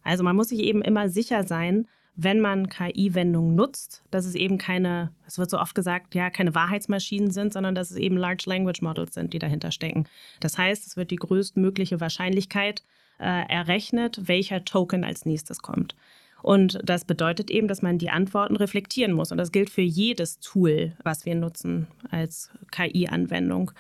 Also 0.06 0.24
man 0.24 0.36
muss 0.36 0.50
sich 0.50 0.60
eben 0.60 0.82
immer 0.82 1.10
sicher 1.10 1.44
sein, 1.44 1.88
wenn 2.16 2.40
man 2.40 2.70
KI-Wendungen 2.70 3.56
nutzt, 3.56 4.04
dass 4.10 4.26
es 4.26 4.36
eben 4.36 4.58
keine, 4.58 5.12
es 5.28 5.38
wird 5.38 5.50
so 5.50 5.60
oft 5.60 5.76
gesagt, 5.76 6.16
ja, 6.16 6.30
keine 6.30 6.56
Wahrheitsmaschinen 6.56 7.32
sind, 7.32 7.52
sondern 7.52 7.76
dass 7.76 7.92
es 7.92 7.98
eben 7.98 8.16
Large 8.16 8.46
Language 8.48 8.82
Models 8.82 9.16
sind, 9.16 9.34
die 9.34 9.40
dahinter 9.40 9.72
stecken. 9.72 10.06
Das 10.40 10.58
heißt, 10.58 10.88
es 10.88 10.96
wird 10.96 11.12
die 11.12 11.18
größtmögliche 11.18 12.00
Wahrscheinlichkeit 12.00 12.84
äh, 13.20 13.50
errechnet, 13.50 14.28
welcher 14.28 14.64
Token 14.64 15.04
als 15.04 15.26
nächstes 15.26 15.62
kommt. 15.62 15.96
Und 16.42 16.80
das 16.84 17.06
bedeutet 17.06 17.50
eben, 17.50 17.68
dass 17.68 17.82
man 17.82 17.98
die 17.98 18.12
Antworten 18.12 18.56
reflektieren 18.56 19.14
muss. 19.14 19.32
Und 19.32 19.40
das 19.40 19.52
gilt 19.52 19.70
für 19.70 19.82
jedes 19.82 20.40
Tool, 20.40 20.94
was 21.04 21.26
wir 21.26 21.36
nutzen 21.36 21.88
als 22.12 22.52
KI-Anwendung. 22.72 23.72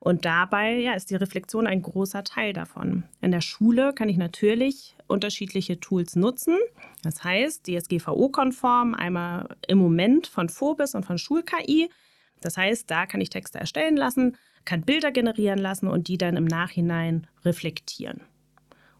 Und 0.00 0.24
dabei 0.24 0.78
ja, 0.78 0.94
ist 0.94 1.10
die 1.10 1.16
Reflexion 1.16 1.66
ein 1.66 1.82
großer 1.82 2.24
Teil 2.24 2.52
davon. 2.52 3.04
In 3.20 3.30
der 3.30 3.40
Schule 3.40 3.92
kann 3.92 4.08
ich 4.08 4.16
natürlich 4.16 4.93
unterschiedliche 5.06 5.80
Tools 5.80 6.16
nutzen. 6.16 6.58
Das 7.02 7.22
heißt, 7.24 7.66
DSGVO-konform, 7.66 8.94
einmal 8.94 9.48
im 9.68 9.78
Moment 9.78 10.26
von 10.26 10.48
Phobis 10.48 10.94
und 10.94 11.04
von 11.04 11.18
Schul-KI. 11.18 11.90
Das 12.40 12.56
heißt, 12.56 12.90
da 12.90 13.06
kann 13.06 13.20
ich 13.20 13.30
Texte 13.30 13.58
erstellen 13.58 13.96
lassen, 13.96 14.36
kann 14.64 14.82
Bilder 14.82 15.12
generieren 15.12 15.58
lassen 15.58 15.88
und 15.88 16.08
die 16.08 16.18
dann 16.18 16.36
im 16.36 16.44
Nachhinein 16.44 17.26
reflektieren. 17.44 18.22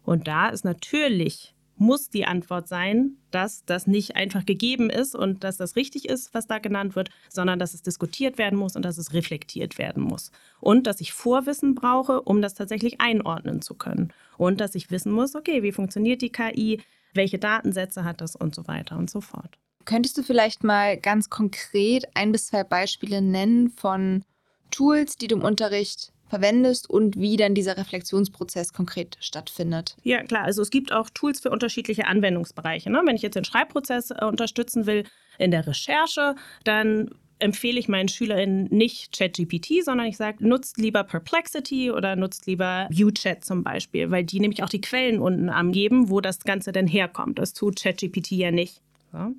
Und 0.03 0.27
da 0.27 0.49
ist 0.49 0.65
natürlich 0.65 1.54
muss 1.77 2.09
die 2.09 2.25
Antwort 2.25 2.67
sein, 2.67 3.17
dass 3.31 3.65
das 3.65 3.87
nicht 3.87 4.15
einfach 4.15 4.45
gegeben 4.45 4.89
ist 4.89 5.15
und 5.15 5.43
dass 5.43 5.57
das 5.57 5.75
richtig 5.75 6.07
ist, 6.07 6.33
was 6.33 6.47
da 6.47 6.59
genannt 6.59 6.95
wird, 6.95 7.09
sondern 7.29 7.59
dass 7.59 7.73
es 7.73 7.81
diskutiert 7.81 8.37
werden 8.37 8.57
muss 8.57 8.75
und 8.75 8.83
dass 8.83 8.97
es 8.97 9.13
reflektiert 9.13 9.77
werden 9.77 10.03
muss. 10.03 10.31
Und 10.59 10.87
dass 10.87 11.01
ich 11.01 11.13
Vorwissen 11.13 11.75
brauche, 11.75 12.21
um 12.21 12.41
das 12.41 12.53
tatsächlich 12.53 13.01
einordnen 13.01 13.61
zu 13.61 13.73
können. 13.73 14.13
Und 14.37 14.61
dass 14.61 14.75
ich 14.75 14.91
wissen 14.91 15.11
muss, 15.11 15.35
okay, 15.35 15.63
wie 15.63 15.71
funktioniert 15.71 16.21
die 16.21 16.31
KI, 16.31 16.81
welche 17.13 17.39
Datensätze 17.39 18.03
hat 18.03 18.21
das 18.21 18.35
und 18.35 18.55
so 18.55 18.67
weiter 18.67 18.97
und 18.97 19.09
so 19.09 19.21
fort. 19.21 19.57
Könntest 19.85 20.17
du 20.17 20.23
vielleicht 20.23 20.63
mal 20.63 20.97
ganz 20.97 21.29
konkret 21.29 22.05
ein 22.15 22.31
bis 22.31 22.47
zwei 22.47 22.63
Beispiele 22.63 23.21
nennen 23.21 23.69
von 23.69 24.23
Tools, 24.71 25.15
die 25.15 25.27
du 25.27 25.35
im 25.35 25.43
Unterricht 25.43 26.11
verwendest 26.27 26.89
und 26.89 27.17
wie 27.17 27.37
dann 27.37 27.53
dieser 27.53 27.77
Reflexionsprozess 27.77 28.73
konkret 28.73 29.17
stattfindet. 29.19 29.95
Ja, 30.03 30.23
klar. 30.23 30.43
Also 30.43 30.61
es 30.61 30.69
gibt 30.69 30.91
auch 30.91 31.09
Tools 31.09 31.39
für 31.39 31.49
unterschiedliche 31.49 32.07
Anwendungsbereiche. 32.07 32.89
Ne? 32.89 33.01
Wenn 33.05 33.15
ich 33.15 33.21
jetzt 33.21 33.35
den 33.35 33.45
Schreibprozess 33.45 34.11
äh, 34.11 34.25
unterstützen 34.25 34.85
will 34.85 35.03
in 35.37 35.51
der 35.51 35.67
Recherche, 35.67 36.35
dann 36.63 37.11
empfehle 37.39 37.79
ich 37.79 37.87
meinen 37.87 38.07
SchülerInnen 38.07 38.67
nicht 38.71 39.17
ChatGPT, 39.17 39.83
sondern 39.83 40.07
ich 40.07 40.17
sage, 40.17 40.47
nutzt 40.47 40.77
lieber 40.77 41.03
Perplexity 41.03 41.91
oder 41.91 42.15
nutzt 42.15 42.47
lieber 42.47 42.87
ViewChat 42.89 43.43
zum 43.43 43.63
Beispiel, 43.63 44.09
weil 44.09 44.23
die 44.23 44.39
nämlich 44.39 44.63
auch 44.63 44.69
die 44.69 44.81
Quellen 44.81 45.19
unten 45.19 45.49
angeben, 45.49 46.09
wo 46.09 46.21
das 46.21 46.39
Ganze 46.39 46.71
denn 46.71 46.87
herkommt. 46.87 47.37
Das 47.39 47.53
tut 47.53 47.81
ChatGPT 47.81 48.31
ja 48.31 48.51
nicht. 48.51 48.81
So. 49.11 49.35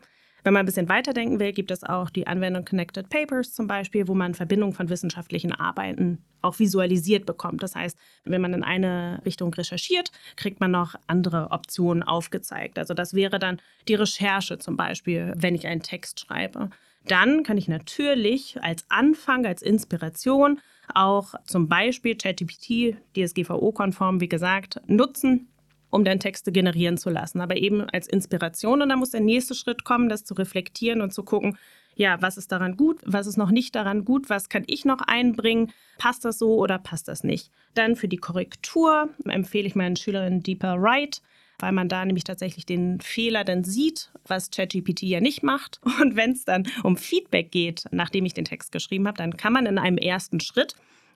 Wenn 0.46 0.52
man 0.52 0.62
ein 0.62 0.66
bisschen 0.66 0.88
weiterdenken 0.88 1.40
will, 1.40 1.52
gibt 1.52 1.72
es 1.72 1.82
auch 1.82 2.08
die 2.08 2.28
Anwendung 2.28 2.64
Connected 2.64 3.08
Papers 3.08 3.52
zum 3.52 3.66
Beispiel, 3.66 4.06
wo 4.06 4.14
man 4.14 4.32
Verbindungen 4.32 4.72
von 4.72 4.88
wissenschaftlichen 4.88 5.50
Arbeiten 5.50 6.22
auch 6.40 6.60
visualisiert 6.60 7.26
bekommt. 7.26 7.64
Das 7.64 7.74
heißt, 7.74 7.98
wenn 8.22 8.40
man 8.40 8.54
in 8.54 8.62
eine 8.62 9.20
Richtung 9.26 9.52
recherchiert, 9.52 10.12
kriegt 10.36 10.60
man 10.60 10.70
noch 10.70 10.94
andere 11.08 11.50
Optionen 11.50 12.04
aufgezeigt. 12.04 12.78
Also 12.78 12.94
das 12.94 13.12
wäre 13.12 13.40
dann 13.40 13.60
die 13.88 13.96
Recherche 13.96 14.56
zum 14.58 14.76
Beispiel, 14.76 15.32
wenn 15.36 15.56
ich 15.56 15.66
einen 15.66 15.82
Text 15.82 16.20
schreibe. 16.20 16.70
Dann 17.08 17.42
kann 17.42 17.58
ich 17.58 17.66
natürlich 17.66 18.56
als 18.62 18.84
Anfang, 18.88 19.46
als 19.46 19.62
Inspiration 19.62 20.60
auch 20.94 21.34
zum 21.44 21.68
Beispiel 21.68 22.16
ChatGPT, 22.16 22.96
DSGVO-konform, 23.16 24.20
wie 24.20 24.28
gesagt, 24.28 24.80
nutzen, 24.86 25.48
um 25.96 26.04
dann 26.04 26.20
Texte 26.20 26.52
generieren 26.52 26.98
zu 26.98 27.08
lassen, 27.08 27.40
aber 27.40 27.56
eben 27.56 27.88
als 27.88 28.06
Inspiration. 28.06 28.82
Und 28.82 28.90
dann 28.90 28.98
muss 28.98 29.10
der 29.10 29.20
nächste 29.20 29.54
Schritt 29.54 29.84
kommen, 29.84 30.10
das 30.10 30.24
zu 30.24 30.34
reflektieren 30.34 31.00
und 31.00 31.12
zu 31.12 31.22
gucken, 31.22 31.56
ja, 31.94 32.20
was 32.20 32.36
ist 32.36 32.52
daran 32.52 32.76
gut, 32.76 33.00
was 33.06 33.26
ist 33.26 33.38
noch 33.38 33.50
nicht 33.50 33.74
daran 33.74 34.04
gut, 34.04 34.28
was 34.28 34.50
kann 34.50 34.64
ich 34.66 34.84
noch 34.84 35.00
einbringen, 35.00 35.72
passt 35.96 36.26
das 36.26 36.38
so 36.38 36.56
oder 36.56 36.78
passt 36.78 37.08
das 37.08 37.24
nicht. 37.24 37.50
Dann 37.72 37.96
für 37.96 38.08
die 38.08 38.18
Korrektur 38.18 39.08
empfehle 39.24 39.66
ich 39.66 39.74
meinen 39.74 39.96
Schülerinnen 39.96 40.42
Deeper 40.42 40.76
Write, 40.82 41.22
weil 41.58 41.72
man 41.72 41.88
da 41.88 42.04
nämlich 42.04 42.24
tatsächlich 42.24 42.66
den 42.66 43.00
Fehler 43.00 43.44
dann 43.44 43.64
sieht, 43.64 44.10
was 44.26 44.50
ChatGPT 44.50 45.04
ja 45.04 45.20
nicht 45.22 45.42
macht. 45.42 45.80
Und 46.02 46.14
wenn 46.14 46.32
es 46.32 46.44
dann 46.44 46.68
um 46.82 46.98
Feedback 46.98 47.50
geht, 47.50 47.84
nachdem 47.90 48.26
ich 48.26 48.34
den 48.34 48.44
Text 48.44 48.70
geschrieben 48.70 49.08
habe, 49.08 49.16
dann 49.16 49.38
kann 49.38 49.54
man 49.54 49.64
in 49.64 49.78
einem 49.78 49.96
ersten 49.96 50.40
Schritt 50.40 50.74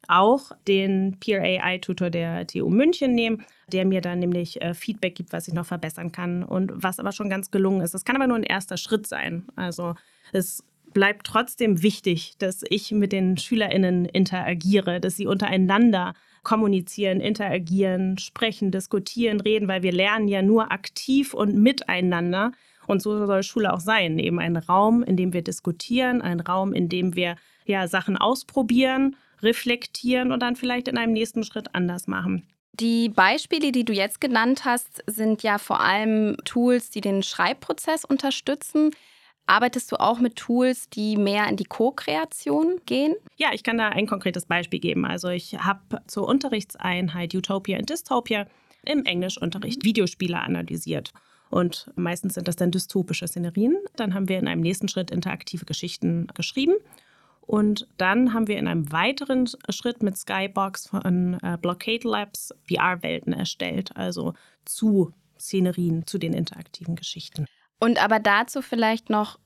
auch 0.09 0.53
den 0.67 1.17
Peer 1.21 1.43
AI-Tutor 1.43 2.11
der 2.11 2.47
TU 2.47 2.69
München 2.69 3.15
nehmen, 3.15 3.45
der 3.73 3.85
mir 3.85 4.01
dann 4.01 4.19
nämlich 4.19 4.61
äh, 4.61 4.75
Feedback 4.75 5.15
gibt, 5.15 5.33
was 5.33 5.49
ich 5.49 5.55
noch 5.55 5.67
verbessern 5.67 6.13
kann 6.13 6.43
und 6.43 6.73
was 6.75 6.99
aber 6.99 7.13
schon 7.13 7.31
ganz 7.31 7.51
gelungen 7.51 7.81
ist. 7.81 7.95
Das 7.95 8.05
kann 8.05 8.17
aber 8.17 8.27
nur 8.27 8.37
ein 8.37 8.43
erster 8.43 8.77
Schritt 8.77 9.07
sein. 9.07 9.45
Also 9.57 9.95
es 10.33 10.65
bleibt 10.93 11.27
trotzdem 11.27 11.83
wichtig, 11.83 12.35
dass 12.39 12.65
ich 12.69 12.91
mit 12.93 13.13
den 13.13 13.37
SchülerInnen 13.37 14.07
interagiere, 14.07 15.01
dass 15.01 15.17
sie 15.17 15.27
untereinander 15.27 16.15
kommunizieren, 16.43 17.21
interagieren, 17.21 18.19
sprechen, 18.19 18.71
diskutieren, 18.71 19.41
reden, 19.41 19.69
weil 19.69 19.83
wir 19.83 19.93
lernen 19.93 20.27
ja 20.27 20.43
nur 20.43 20.73
aktiv 20.73 21.35
und 21.35 21.55
miteinander. 21.57 22.53
Und 22.87 23.03
so 23.03 23.27
soll 23.27 23.43
Schule 23.43 23.73
auch 23.73 23.81
sein. 23.81 24.19
Eben 24.19 24.41
ein 24.41 24.57
Raum, 24.57 25.03
in 25.03 25.17
dem 25.17 25.33
wir 25.33 25.43
diskutieren, 25.43 26.23
ein 26.23 26.41
Raum, 26.41 26.73
in 26.73 26.89
dem 26.89 27.15
wir 27.15 27.37
ja 27.67 27.87
Sachen 27.87 28.17
ausprobieren 28.17 29.17
reflektieren 29.43 30.33
und 30.33 30.41
dann 30.41 30.57
vielleicht 30.57 30.89
in 30.89 30.99
einem 30.99 31.13
nächsten 31.13 31.45
Schritt 31.45 31.75
anders 31.75 32.07
machen. 32.07 32.47
Die 32.73 33.09
Beispiele, 33.09 33.73
die 33.73 33.85
du 33.85 33.93
jetzt 33.93 34.21
genannt 34.21 34.65
hast, 34.65 35.03
sind 35.07 35.43
ja 35.43 35.59
vor 35.59 35.81
allem 35.81 36.37
Tools, 36.45 36.91
die 36.91 37.01
den 37.01 37.23
Schreibprozess 37.23 38.05
unterstützen. 38.05 38.91
Arbeitest 39.47 39.91
du 39.91 39.97
auch 39.97 40.21
mit 40.21 40.37
Tools, 40.37 40.89
die 40.89 41.17
mehr 41.17 41.49
in 41.49 41.57
die 41.57 41.65
Co-Kreation 41.65 42.81
gehen? 42.87 43.17
Ja, 43.37 43.49
ich 43.53 43.65
kann 43.65 43.79
da 43.79 43.89
ein 43.89 44.07
konkretes 44.07 44.47
Beispiel 44.47 44.79
geben. 44.79 45.05
Also 45.05 45.29
ich 45.29 45.59
habe 45.59 46.01
zur 46.07 46.29
Unterrichtseinheit 46.29 47.35
Utopia 47.35 47.79
und 47.79 47.91
Dystopia 47.91 48.47
im 48.85 49.05
Englischunterricht 49.05 49.85
Videospiele 49.85 50.39
analysiert. 50.39 51.13
Und 51.51 51.91
meistens 51.97 52.35
sind 52.35 52.47
das 52.47 52.57
dann 52.57 52.71
dystopische 52.71 53.27
Szenerien. 53.27 53.77
Dann 53.97 54.15
haben 54.15 54.29
wir 54.29 54.39
in 54.39 54.47
einem 54.47 54.63
nächsten 54.63 54.89
Schritt 54.89 55.11
interaktive 55.11 55.65
Geschichten 55.65 56.29
geschrieben 56.29 56.75
und 57.41 57.89
dann 57.97 58.33
haben 58.33 58.47
wir 58.47 58.59
in 58.59 58.69
einem 58.69 58.93
weiteren 58.93 59.49
Schritt 59.71 60.03
mit 60.03 60.17
Skybox 60.17 60.89
von 60.89 61.39
äh, 61.43 61.59
Blockade 61.61 62.09
Labs 62.09 62.55
VR-Welten 62.69 63.33
erstellt, 63.33 63.97
also 63.97 64.35
zu 64.65 65.13
Szenerien, 65.39 66.07
zu 66.07 66.19
den 66.19 66.33
interaktiven 66.33 66.97
Geschichten. 66.97 67.47
Und 67.81 68.03
aber 68.03 68.21
dazu 68.21 68.63
vielleicht 68.63 69.11
noch 69.11 69.39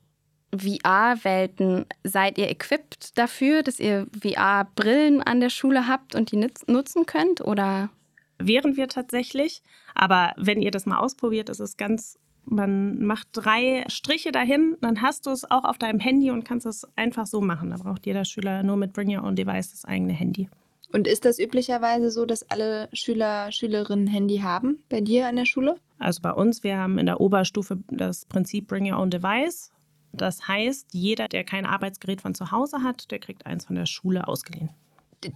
VR-Welten. 0.55 1.87
Seid 2.03 2.39
ihr 2.39 2.49
equipped 2.49 3.17
dafür, 3.19 3.63
dass 3.63 3.81
ihr 3.81 4.07
VR-Brillen 4.21 5.23
an 5.23 5.41
der 5.41 5.51
Schule 5.51 5.89
habt 5.89 6.15
und 6.15 6.33
die 6.33 6.49
nutzen 6.67 7.07
könnt? 7.07 7.41
Oder? 7.41 7.91
Wären 8.39 8.77
wir 8.77 8.89
tatsächlich. 8.89 9.63
Aber 9.95 10.33
wenn 10.37 10.61
ihr 10.61 10.71
das 10.71 10.87
mal 10.87 10.99
ausprobiert, 10.99 11.49
ist 11.49 11.61
es 11.61 11.77
ganz 11.77 12.19
man 12.47 13.05
macht 13.05 13.29
drei 13.33 13.85
Striche 13.89 14.33
dahin, 14.33 14.77
dann 14.81 15.03
hast 15.03 15.27
du 15.27 15.31
es 15.31 15.51
auch 15.51 15.65
auf 15.65 15.79
deinem 15.79 16.01
Handy 16.01 16.31
und 16.31 16.45
kannst 16.45 16.67
es 16.67 16.87
einfach 16.97 17.27
so 17.27 17.41
machen. 17.41 17.71
Da 17.71 17.77
braucht 17.77 18.07
jeder 18.07 18.25
Schüler 18.25 18.63
nur 18.63 18.77
mit 18.77 18.93
Bring 18.93 19.17
Your 19.17 19.25
Own 19.25 19.37
Device 19.37 19.71
das 19.71 19.85
eigene 19.85 20.13
Handy. 20.13 20.49
Und 20.93 21.09
ist 21.09 21.25
das 21.25 21.41
üblicherweise 21.41 22.11
so, 22.11 22.25
dass 22.25 22.49
alle 22.51 22.89
Schüler, 22.93 23.51
Schülerinnen 23.51 24.07
Handy 24.07 24.39
haben 24.39 24.79
bei 24.89 25.01
dir 25.01 25.27
an 25.27 25.37
der 25.37 25.45
Schule? 25.45 25.77
Also 25.99 26.23
bei 26.23 26.33
uns, 26.33 26.63
wir 26.63 26.77
haben 26.77 26.99
in 26.99 27.07
der 27.07 27.21
Oberstufe 27.21 27.79
das 27.91 28.27
Prinzip 28.27 28.69
Bring 28.69 28.93
Your 28.93 29.01
Own 29.01 29.11
Device. 29.11 29.73
Das 30.13 30.47
heißt, 30.47 30.89
jeder, 30.93 31.27
der 31.27 31.43
kein 31.43 31.67
Arbeitsgerät 31.67 32.21
von 32.21 32.35
zu 32.35 32.53
Hause 32.53 32.85
hat, 32.85 33.11
der 33.11 33.19
kriegt 33.19 33.47
eins 33.47 33.65
von 33.65 33.75
der 33.75 33.87
Schule 33.87 34.29
ausgeliehen. 34.29 34.71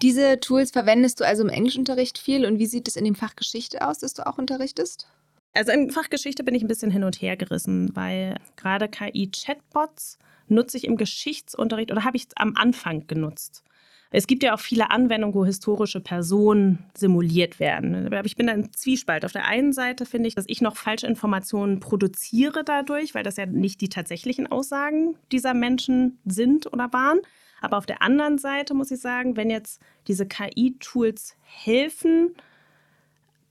Diese 0.03 0.38
Tools 0.38 0.71
verwendest 0.71 1.19
du 1.19 1.27
also 1.27 1.43
im 1.43 1.49
Englischunterricht 1.49 2.19
viel 2.19 2.47
und 2.47 2.59
wie 2.59 2.67
sieht 2.67 2.87
es 2.87 2.97
in 2.97 3.05
dem 3.05 3.15
Fach 3.15 3.35
Geschichte 3.35 3.87
aus, 3.87 3.99
das 3.99 4.15
du 4.15 4.27
auch 4.27 4.38
unterrichtest? 4.38 5.09
Also 5.55 5.73
in 5.73 5.90
Fachgeschichte 5.90 6.45
bin 6.45 6.55
ich 6.55 6.62
ein 6.62 6.69
bisschen 6.69 6.90
hin 6.90 7.05
und 7.05 7.21
her 7.21 7.37
gerissen, 7.37 7.95
weil 7.95 8.37
gerade 8.57 8.88
KI-Chatbots 8.88 10.19
nutze 10.47 10.76
ich 10.76 10.85
im 10.85 10.97
Geschichtsunterricht 10.97 11.90
oder 11.90 12.05
habe 12.05 12.17
ich 12.17 12.26
am 12.37 12.55
Anfang 12.57 13.07
genutzt. 13.07 13.64
Es 14.11 14.26
gibt 14.26 14.43
ja 14.43 14.55
auch 14.55 14.61
viele 14.61 14.90
Anwendungen, 14.90 15.35
wo 15.35 15.45
historische 15.45 16.00
Personen 16.00 16.87
simuliert 16.97 17.61
werden. 17.61 18.07
Aber 18.07 18.25
ich 18.25 18.37
bin 18.37 18.47
da 18.47 18.55
im 18.55 18.73
Zwiespalt. 18.73 19.25
Auf 19.25 19.33
der 19.33 19.45
einen 19.45 19.75
Seite 19.75 20.07
finde 20.07 20.28
ich, 20.28 20.35
dass 20.35 20.47
ich 20.49 20.62
noch 20.62 20.76
falsche 20.76 21.07
Informationen 21.07 21.78
produziere 21.81 22.64
dadurch, 22.64 23.14
weil 23.14 23.23
das 23.23 23.37
ja 23.37 23.45
nicht 23.45 23.83
die 23.83 23.90
tatsächlichen 23.90 24.47
Aussagen 24.47 25.17
dieser 25.31 25.52
Menschen 25.52 26.19
sind 26.25 26.73
oder 26.73 26.90
waren. 26.93 27.21
Aber 27.61 27.76
auf 27.76 27.87
der 27.87 28.00
anderen 28.00 28.38
Seite 28.38 28.73
muss 28.73 28.90
ich 28.90 29.00
sagen, 29.00 29.37
wenn 29.37 29.50
jetzt 29.50 29.83
diese 30.07 30.26
KI-Tools 30.26 31.37
helfen, 31.43 32.35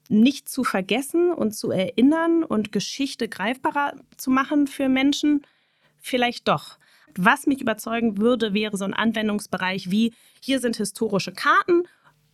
nicht 0.10 0.50
zu 0.50 0.64
vergessen 0.64 1.32
und 1.32 1.54
zu 1.56 1.72
erinnern 1.72 2.44
und 2.44 2.72
Geschichte 2.72 3.28
greifbarer 3.28 3.94
zu 4.18 4.32
machen 4.32 4.68
für 4.68 4.90
Menschen? 4.90 5.42
Vielleicht 6.00 6.48
doch. 6.48 6.78
Was 7.16 7.48
mich 7.48 7.62
überzeugen 7.62 8.18
würde, 8.18 8.54
wäre 8.54 8.78
so 8.78 8.86
ein 8.86 8.94
Anwendungsbereich 8.94 9.90
wie, 9.90 10.14
hier 10.42 10.60
sind 10.60 10.78
historische 10.78 11.32
Karten, 11.34 11.84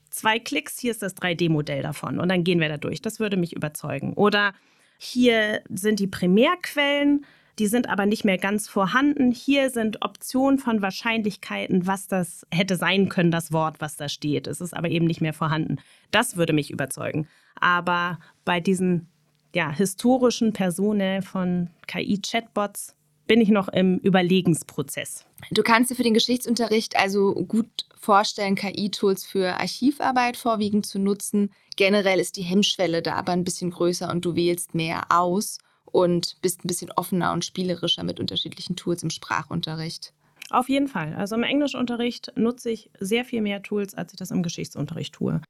zwei 0.09 0.39
Klicks, 0.39 0.79
hier 0.79 0.91
ist 0.91 1.01
das 1.01 1.15
3D-Modell 1.15 1.81
davon 1.81 2.19
und 2.19 2.29
dann 2.29 2.43
gehen 2.43 2.59
wir 2.59 2.69
da 2.69 2.77
durch. 2.77 3.01
Das 3.01 3.19
würde 3.19 3.37
mich 3.37 3.55
überzeugen. 3.55 4.13
Oder 4.13 4.53
Hier 4.97 5.61
sind 5.69 5.99
die 5.99 6.07
Primärquellen, 6.07 7.25
die 7.59 7.67
sind 7.67 7.87
aber 7.87 8.05
nicht 8.05 8.25
mehr 8.25 8.37
ganz 8.37 8.67
vorhanden. 8.67 9.31
Hier 9.31 9.69
sind 9.69 10.01
Optionen 10.01 10.57
von 10.57 10.81
Wahrscheinlichkeiten, 10.81 11.85
was 11.85 12.07
das 12.07 12.47
hätte 12.51 12.75
sein 12.75 13.09
können, 13.09 13.31
das 13.31 13.51
Wort, 13.51 13.75
was 13.79 13.95
da 13.95 14.09
steht. 14.09 14.47
Es 14.47 14.61
ist 14.61 14.75
aber 14.75 14.89
eben 14.89 15.05
nicht 15.05 15.21
mehr 15.21 15.33
vorhanden. 15.33 15.77
Das 16.11 16.35
würde 16.35 16.53
mich 16.53 16.71
überzeugen. 16.71 17.27
Aber 17.59 18.19
bei 18.43 18.59
diesen 18.59 19.07
ja, 19.53 19.71
historischen 19.71 20.53
Personen 20.53 21.21
von 21.21 21.69
KI-Chatbots 21.87 22.95
bin 23.27 23.39
ich 23.39 23.49
noch 23.49 23.69
im 23.69 23.99
Überlegensprozess. 23.99 25.25
Du 25.51 25.63
kannst 25.63 25.91
dir 25.91 25.95
für 25.95 26.03
den 26.03 26.13
Geschichtsunterricht 26.13 26.97
also 26.97 27.33
gut 27.33 27.85
vorstellen, 27.95 28.55
KI-Tools 28.55 29.25
für 29.25 29.59
Archivarbeit 29.59 30.37
vorwiegend 30.37 30.85
zu 30.85 30.99
nutzen. 30.99 31.51
Generell 31.77 32.19
ist 32.19 32.35
die 32.35 32.41
Hemmschwelle 32.41 33.01
da 33.01 33.13
aber 33.13 33.31
ein 33.31 33.43
bisschen 33.43 33.71
größer 33.71 34.09
und 34.11 34.25
du 34.25 34.35
wählst 34.35 34.75
mehr 34.75 35.03
aus 35.09 35.59
und 35.93 36.37
bist 36.41 36.65
ein 36.65 36.67
bisschen 36.67 36.91
offener 36.91 37.31
und 37.31 37.45
spielerischer 37.45 38.03
mit 38.03 38.19
unterschiedlichen 38.19 38.75
Tools 38.75 39.03
im 39.03 39.11
Sprachunterricht. 39.11 40.11
Auf 40.49 40.67
jeden 40.67 40.87
Fall. 40.87 41.13
Also 41.13 41.35
im 41.35 41.43
Englischunterricht 41.43 42.33
nutze 42.35 42.71
ich 42.71 42.89
sehr 42.99 43.23
viel 43.23 43.41
mehr 43.41 43.61
Tools, 43.61 43.93
als 43.93 44.11
ich 44.11 44.19
das 44.19 44.31
im 44.31 44.43
Geschichtsunterricht 44.43 45.13
tue. 45.13 45.41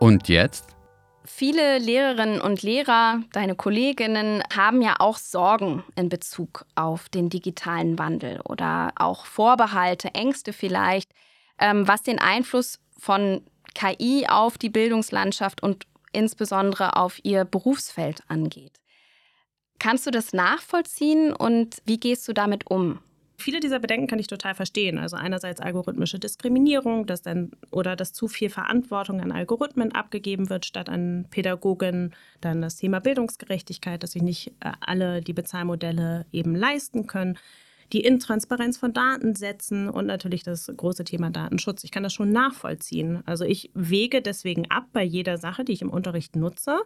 Und 0.00 0.28
jetzt? 0.28 0.74
Viele 1.26 1.78
Lehrerinnen 1.78 2.40
und 2.40 2.62
Lehrer, 2.62 3.22
deine 3.32 3.54
Kolleginnen, 3.54 4.42
haben 4.54 4.82
ja 4.82 4.96
auch 4.98 5.18
Sorgen 5.18 5.84
in 5.94 6.08
Bezug 6.08 6.66
auf 6.74 7.08
den 7.08 7.28
digitalen 7.28 7.98
Wandel 7.98 8.40
oder 8.42 8.92
auch 8.96 9.26
Vorbehalte, 9.26 10.14
Ängste 10.14 10.52
vielleicht, 10.52 11.10
ähm, 11.58 11.86
was 11.86 12.02
den 12.02 12.18
Einfluss 12.18 12.78
von 12.98 13.42
KI 13.74 14.26
auf 14.28 14.58
die 14.58 14.70
Bildungslandschaft 14.70 15.62
und 15.62 15.86
insbesondere 16.14 16.96
auf 16.96 17.20
ihr 17.22 17.44
Berufsfeld 17.44 18.22
angeht. 18.28 18.80
Kannst 19.78 20.06
du 20.06 20.10
das 20.10 20.32
nachvollziehen 20.32 21.32
und 21.32 21.82
wie 21.84 21.98
gehst 21.98 22.26
du 22.28 22.32
damit 22.32 22.70
um? 22.70 23.00
Viele 23.36 23.58
dieser 23.58 23.80
Bedenken 23.80 24.06
kann 24.06 24.20
ich 24.20 24.28
total 24.28 24.54
verstehen. 24.54 24.96
Also 24.96 25.16
einerseits 25.16 25.60
algorithmische 25.60 26.20
Diskriminierung, 26.20 27.04
dass 27.06 27.22
dann 27.22 27.50
oder 27.70 27.96
dass 27.96 28.12
zu 28.12 28.28
viel 28.28 28.48
Verantwortung 28.48 29.20
an 29.20 29.32
Algorithmen 29.32 29.92
abgegeben 29.92 30.50
wird 30.50 30.66
statt 30.66 30.88
an 30.88 31.26
Pädagogen. 31.30 32.14
Dann 32.40 32.62
das 32.62 32.76
Thema 32.76 33.00
Bildungsgerechtigkeit, 33.00 34.02
dass 34.02 34.12
sich 34.12 34.22
nicht 34.22 34.52
äh, 34.60 34.72
alle 34.80 35.20
die 35.20 35.32
Bezahlmodelle 35.32 36.26
eben 36.30 36.54
leisten 36.54 37.08
können. 37.08 37.36
Die 37.94 38.04
Intransparenz 38.04 38.76
von 38.76 38.92
Datensätzen 38.92 39.88
und 39.88 40.06
natürlich 40.06 40.42
das 40.42 40.70
große 40.76 41.04
Thema 41.04 41.30
Datenschutz. 41.30 41.84
Ich 41.84 41.92
kann 41.92 42.02
das 42.02 42.12
schon 42.12 42.30
nachvollziehen. 42.30 43.22
Also 43.24 43.44
ich 43.44 43.70
wege 43.74 44.20
deswegen 44.20 44.70
ab 44.70 44.88
bei 44.92 45.02
jeder 45.02 45.38
Sache, 45.38 45.64
die 45.64 45.72
ich 45.72 45.82
im 45.82 45.90
Unterricht 45.90 46.36
nutze, 46.36 46.80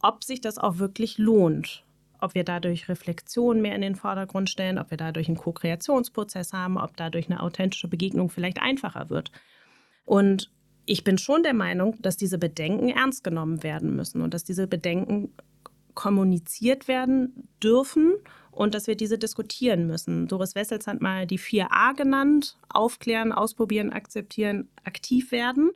ob 0.00 0.24
sich 0.24 0.40
das 0.40 0.56
auch 0.58 0.78
wirklich 0.78 1.18
lohnt 1.18 1.84
ob 2.24 2.34
wir 2.34 2.44
dadurch 2.44 2.88
Reflexion 2.88 3.60
mehr 3.60 3.74
in 3.74 3.82
den 3.82 3.96
Vordergrund 3.96 4.48
stellen, 4.48 4.78
ob 4.78 4.90
wir 4.90 4.96
dadurch 4.96 5.28
einen 5.28 5.36
Co-Kreationsprozess 5.36 6.54
haben, 6.54 6.78
ob 6.78 6.96
dadurch 6.96 7.30
eine 7.30 7.40
authentische 7.40 7.86
Begegnung 7.86 8.30
vielleicht 8.30 8.62
einfacher 8.62 9.10
wird. 9.10 9.30
Und 10.06 10.50
ich 10.86 11.04
bin 11.04 11.18
schon 11.18 11.42
der 11.42 11.54
Meinung, 11.54 11.96
dass 12.00 12.16
diese 12.16 12.38
Bedenken 12.38 12.88
ernst 12.88 13.24
genommen 13.24 13.62
werden 13.62 13.94
müssen 13.94 14.22
und 14.22 14.32
dass 14.32 14.44
diese 14.44 14.66
Bedenken 14.66 15.34
kommuniziert 15.94 16.88
werden 16.88 17.48
dürfen 17.62 18.14
und 18.50 18.74
dass 18.74 18.86
wir 18.86 18.96
diese 18.96 19.18
diskutieren 19.18 19.86
müssen. 19.86 20.28
Doris 20.28 20.54
Wessels 20.54 20.86
hat 20.86 21.00
mal 21.00 21.26
die 21.26 21.38
4a 21.38 21.94
genannt, 21.96 22.56
aufklären, 22.68 23.32
ausprobieren, 23.32 23.92
akzeptieren, 23.92 24.68
aktiv 24.84 25.32
werden. 25.32 25.70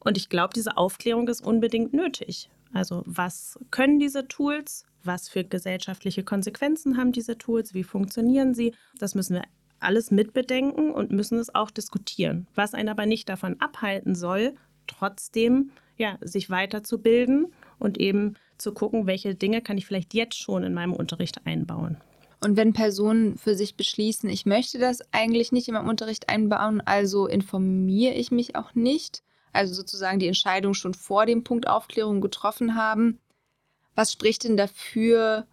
Und 0.00 0.16
ich 0.16 0.28
glaube, 0.28 0.54
diese 0.54 0.76
Aufklärung 0.76 1.28
ist 1.28 1.44
unbedingt 1.44 1.92
nötig. 1.92 2.50
Also 2.72 3.02
was 3.06 3.58
können 3.70 3.98
diese 3.98 4.28
Tools? 4.28 4.84
Was 5.02 5.28
für 5.28 5.44
gesellschaftliche 5.44 6.24
Konsequenzen 6.24 6.96
haben 6.96 7.12
diese 7.12 7.38
Tools? 7.38 7.74
Wie 7.74 7.84
funktionieren 7.84 8.54
sie? 8.54 8.74
Das 8.98 9.14
müssen 9.14 9.34
wir 9.34 9.42
alles 9.78 10.10
mitbedenken 10.10 10.90
und 10.90 11.12
müssen 11.12 11.38
es 11.38 11.54
auch 11.54 11.70
diskutieren. 11.70 12.46
Was 12.54 12.74
einen 12.74 12.88
aber 12.88 13.06
nicht 13.06 13.28
davon 13.28 13.60
abhalten 13.60 14.14
soll, 14.14 14.54
trotzdem 14.86 15.70
ja, 15.96 16.18
sich 16.20 16.50
weiterzubilden 16.50 17.52
und 17.78 17.98
eben 17.98 18.36
zu 18.58 18.72
gucken, 18.72 19.06
welche 19.06 19.34
Dinge 19.34 19.60
kann 19.60 19.78
ich 19.78 19.86
vielleicht 19.86 20.14
jetzt 20.14 20.38
schon 20.38 20.62
in 20.62 20.74
meinem 20.74 20.92
Unterricht 20.92 21.46
einbauen. 21.46 21.98
Und 22.40 22.56
wenn 22.56 22.72
Personen 22.72 23.38
für 23.38 23.54
sich 23.54 23.76
beschließen, 23.76 24.28
ich 24.28 24.46
möchte 24.46 24.78
das 24.78 25.00
eigentlich 25.12 25.52
nicht 25.52 25.68
in 25.68 25.74
meinem 25.74 25.88
Unterricht 25.88 26.28
einbauen, 26.28 26.80
also 26.80 27.26
informiere 27.26 28.14
ich 28.14 28.30
mich 28.30 28.56
auch 28.56 28.74
nicht, 28.74 29.22
also 29.52 29.74
sozusagen 29.74 30.18
die 30.18 30.28
Entscheidung 30.28 30.74
schon 30.74 30.94
vor 30.94 31.26
dem 31.26 31.44
Punkt 31.44 31.66
Aufklärung 31.66 32.20
getroffen 32.20 32.74
haben, 32.74 33.18
was 33.94 34.12
spricht 34.12 34.44
denn 34.44 34.56
dafür, 34.56 35.46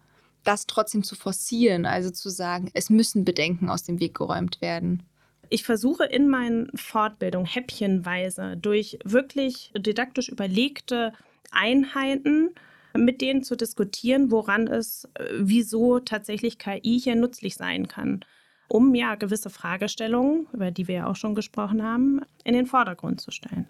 das 0.44 0.66
trotzdem 0.66 1.02
zu 1.02 1.14
forcieren, 1.16 1.86
also 1.86 2.10
zu 2.10 2.28
sagen, 2.28 2.70
es 2.74 2.90
müssen 2.90 3.24
Bedenken 3.24 3.70
aus 3.70 3.82
dem 3.82 3.98
Weg 3.98 4.14
geräumt 4.14 4.60
werden? 4.60 5.02
Ich 5.48 5.64
versuche 5.64 6.04
in 6.04 6.28
meinen 6.28 6.70
Fortbildungen 6.74 7.46
häppchenweise 7.46 8.56
durch 8.56 8.98
wirklich 9.04 9.72
didaktisch 9.76 10.28
überlegte 10.28 11.12
Einheiten 11.54 12.50
mit 12.96 13.20
denen 13.20 13.42
zu 13.42 13.56
diskutieren, 13.56 14.30
woran 14.30 14.66
es, 14.66 15.08
äh, 15.14 15.24
wieso 15.38 15.98
tatsächlich 15.98 16.58
KI 16.58 17.00
hier 17.00 17.16
nützlich 17.16 17.56
sein 17.56 17.88
kann, 17.88 18.24
um 18.68 18.94
ja 18.94 19.16
gewisse 19.16 19.50
Fragestellungen, 19.50 20.46
über 20.52 20.70
die 20.70 20.88
wir 20.88 20.94
ja 20.94 21.06
auch 21.06 21.16
schon 21.16 21.34
gesprochen 21.34 21.82
haben, 21.82 22.20
in 22.44 22.54
den 22.54 22.66
Vordergrund 22.66 23.20
zu 23.20 23.30
stellen. 23.30 23.68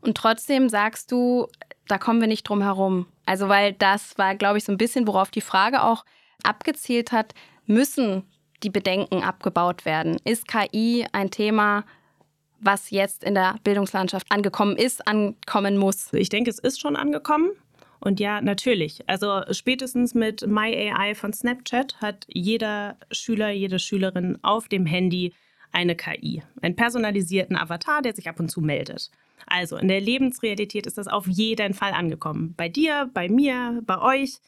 Und 0.00 0.16
trotzdem 0.16 0.68
sagst 0.68 1.12
du, 1.12 1.46
da 1.86 1.98
kommen 1.98 2.20
wir 2.20 2.28
nicht 2.28 2.44
drum 2.44 2.62
herum. 2.62 3.06
Also, 3.26 3.48
weil 3.48 3.72
das 3.74 4.18
war, 4.18 4.34
glaube 4.34 4.58
ich, 4.58 4.64
so 4.64 4.72
ein 4.72 4.78
bisschen, 4.78 5.06
worauf 5.06 5.30
die 5.30 5.40
Frage 5.40 5.82
auch 5.82 6.04
abgezielt 6.42 7.12
hat, 7.12 7.34
müssen 7.66 8.24
die 8.62 8.70
Bedenken 8.70 9.22
abgebaut 9.22 9.84
werden? 9.84 10.16
Ist 10.24 10.48
KI 10.48 11.06
ein 11.12 11.30
Thema, 11.30 11.84
was 12.62 12.90
jetzt 12.90 13.24
in 13.24 13.34
der 13.34 13.56
Bildungslandschaft 13.64 14.30
angekommen 14.30 14.76
ist, 14.76 15.06
ankommen 15.06 15.76
muss? 15.76 16.12
Ich 16.12 16.28
denke, 16.28 16.50
es 16.50 16.58
ist 16.58 16.80
schon 16.80 16.96
angekommen. 16.96 17.50
Und 18.00 18.18
ja, 18.18 18.40
natürlich. 18.40 19.08
Also 19.08 19.42
spätestens 19.52 20.14
mit 20.14 20.46
MyAI 20.46 21.14
von 21.14 21.32
Snapchat 21.32 22.00
hat 22.00 22.26
jeder 22.28 22.96
Schüler, 23.12 23.50
jede 23.50 23.78
Schülerin 23.78 24.38
auf 24.42 24.68
dem 24.68 24.86
Handy 24.86 25.32
eine 25.70 25.94
KI, 25.94 26.42
einen 26.60 26.76
personalisierten 26.76 27.56
Avatar, 27.56 28.02
der 28.02 28.14
sich 28.14 28.28
ab 28.28 28.40
und 28.40 28.50
zu 28.50 28.60
meldet. 28.60 29.10
Also 29.46 29.76
in 29.76 29.88
der 29.88 30.00
Lebensrealität 30.00 30.86
ist 30.86 30.98
das 30.98 31.08
auf 31.08 31.26
jeden 31.26 31.74
Fall 31.74 31.92
angekommen. 31.92 32.54
Bei 32.56 32.68
dir, 32.68 33.10
bei 33.12 33.28
mir, 33.28 33.80
bei 33.86 34.00
euch. 34.00 34.38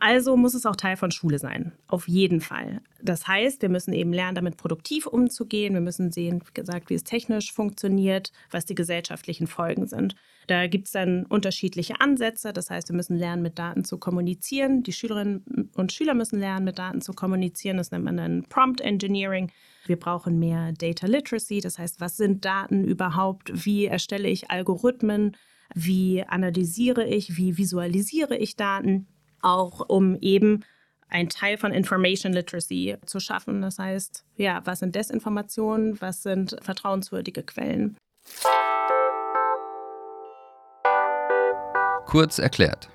Also 0.00 0.34
muss 0.36 0.54
es 0.54 0.64
auch 0.64 0.76
Teil 0.76 0.96
von 0.96 1.10
Schule 1.10 1.38
sein. 1.38 1.72
Auf 1.86 2.08
jeden 2.08 2.40
Fall. 2.40 2.80
Das 3.02 3.28
heißt, 3.28 3.60
wir 3.60 3.68
müssen 3.68 3.92
eben 3.92 4.12
lernen, 4.14 4.34
damit 4.34 4.56
produktiv 4.56 5.06
umzugehen. 5.06 5.74
Wir 5.74 5.82
müssen 5.82 6.10
sehen, 6.10 6.42
wie 6.46 6.54
gesagt, 6.54 6.88
wie 6.88 6.94
es 6.94 7.04
technisch 7.04 7.52
funktioniert, 7.52 8.32
was 8.50 8.64
die 8.64 8.74
gesellschaftlichen 8.74 9.46
Folgen 9.46 9.86
sind. 9.86 10.14
Da 10.46 10.66
gibt 10.68 10.86
es 10.86 10.92
dann 10.92 11.26
unterschiedliche 11.26 12.00
Ansätze. 12.00 12.54
Das 12.54 12.70
heißt, 12.70 12.88
wir 12.88 12.96
müssen 12.96 13.16
lernen, 13.16 13.42
mit 13.42 13.58
Daten 13.58 13.84
zu 13.84 13.98
kommunizieren. 13.98 14.82
Die 14.82 14.94
Schülerinnen 14.94 15.70
und 15.76 15.92
Schüler 15.92 16.14
müssen 16.14 16.40
lernen, 16.40 16.64
mit 16.64 16.78
Daten 16.78 17.02
zu 17.02 17.12
kommunizieren. 17.12 17.76
Das 17.76 17.90
nennt 17.90 18.04
man 18.04 18.16
dann 18.16 18.44
Prompt 18.48 18.80
Engineering. 18.80 19.52
Wir 19.84 19.98
brauchen 19.98 20.38
mehr 20.38 20.72
Data 20.72 21.06
Literacy. 21.06 21.60
Das 21.60 21.78
heißt, 21.78 22.00
was 22.00 22.16
sind 22.16 22.46
Daten 22.46 22.84
überhaupt? 22.84 23.66
Wie 23.66 23.84
erstelle 23.84 24.28
ich 24.28 24.50
Algorithmen? 24.50 25.36
Wie 25.74 26.24
analysiere 26.24 27.06
ich? 27.06 27.36
Wie 27.36 27.58
visualisiere 27.58 28.36
ich 28.36 28.56
Daten? 28.56 29.06
Auch 29.42 29.88
um 29.88 30.16
eben 30.20 30.64
ein 31.08 31.28
Teil 31.28 31.58
von 31.58 31.72
Information 31.72 32.32
Literacy 32.32 32.96
zu 33.04 33.20
schaffen. 33.20 33.62
Das 33.62 33.78
heißt, 33.78 34.24
ja, 34.36 34.62
was 34.64 34.80
sind 34.80 34.94
Desinformationen, 34.94 36.00
was 36.00 36.22
sind 36.22 36.56
vertrauenswürdige 36.62 37.42
Quellen? 37.42 37.96
Kurz 42.06 42.38
erklärt. 42.38 42.88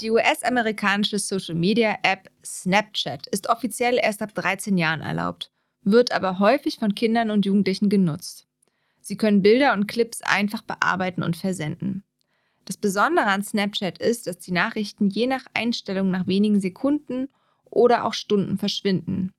Die 0.00 0.10
US-amerikanische 0.10 1.18
Social-Media-App 1.18 2.30
Snapchat 2.44 3.26
ist 3.28 3.48
offiziell 3.48 3.98
erst 4.02 4.20
ab 4.22 4.34
13 4.34 4.76
Jahren 4.76 5.00
erlaubt, 5.00 5.50
wird 5.82 6.12
aber 6.12 6.38
häufig 6.38 6.78
von 6.78 6.94
Kindern 6.94 7.30
und 7.30 7.46
Jugendlichen 7.46 7.88
genutzt. 7.88 8.46
Sie 9.00 9.16
können 9.16 9.40
Bilder 9.40 9.72
und 9.72 9.86
Clips 9.86 10.20
einfach 10.22 10.62
bearbeiten 10.62 11.22
und 11.22 11.36
versenden. 11.36 12.02
Das 12.66 12.76
Besondere 12.76 13.26
an 13.26 13.44
Snapchat 13.44 13.98
ist, 13.98 14.26
dass 14.26 14.38
die 14.38 14.52
Nachrichten 14.52 15.08
je 15.08 15.28
nach 15.28 15.46
Einstellung 15.54 16.10
nach 16.10 16.26
wenigen 16.26 16.60
Sekunden 16.60 17.28
oder 17.64 18.04
auch 18.04 18.12
Stunden 18.12 18.58
verschwinden. 18.58 19.32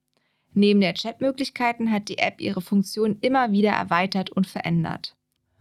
Neben 0.54 0.80
der 0.80 0.94
Chatmöglichkeiten 0.94 1.92
hat 1.92 2.08
die 2.08 2.18
App 2.18 2.40
ihre 2.40 2.62
Funktion 2.62 3.18
immer 3.20 3.52
wieder 3.52 3.70
erweitert 3.70 4.30
und 4.30 4.46
verändert. 4.46 5.14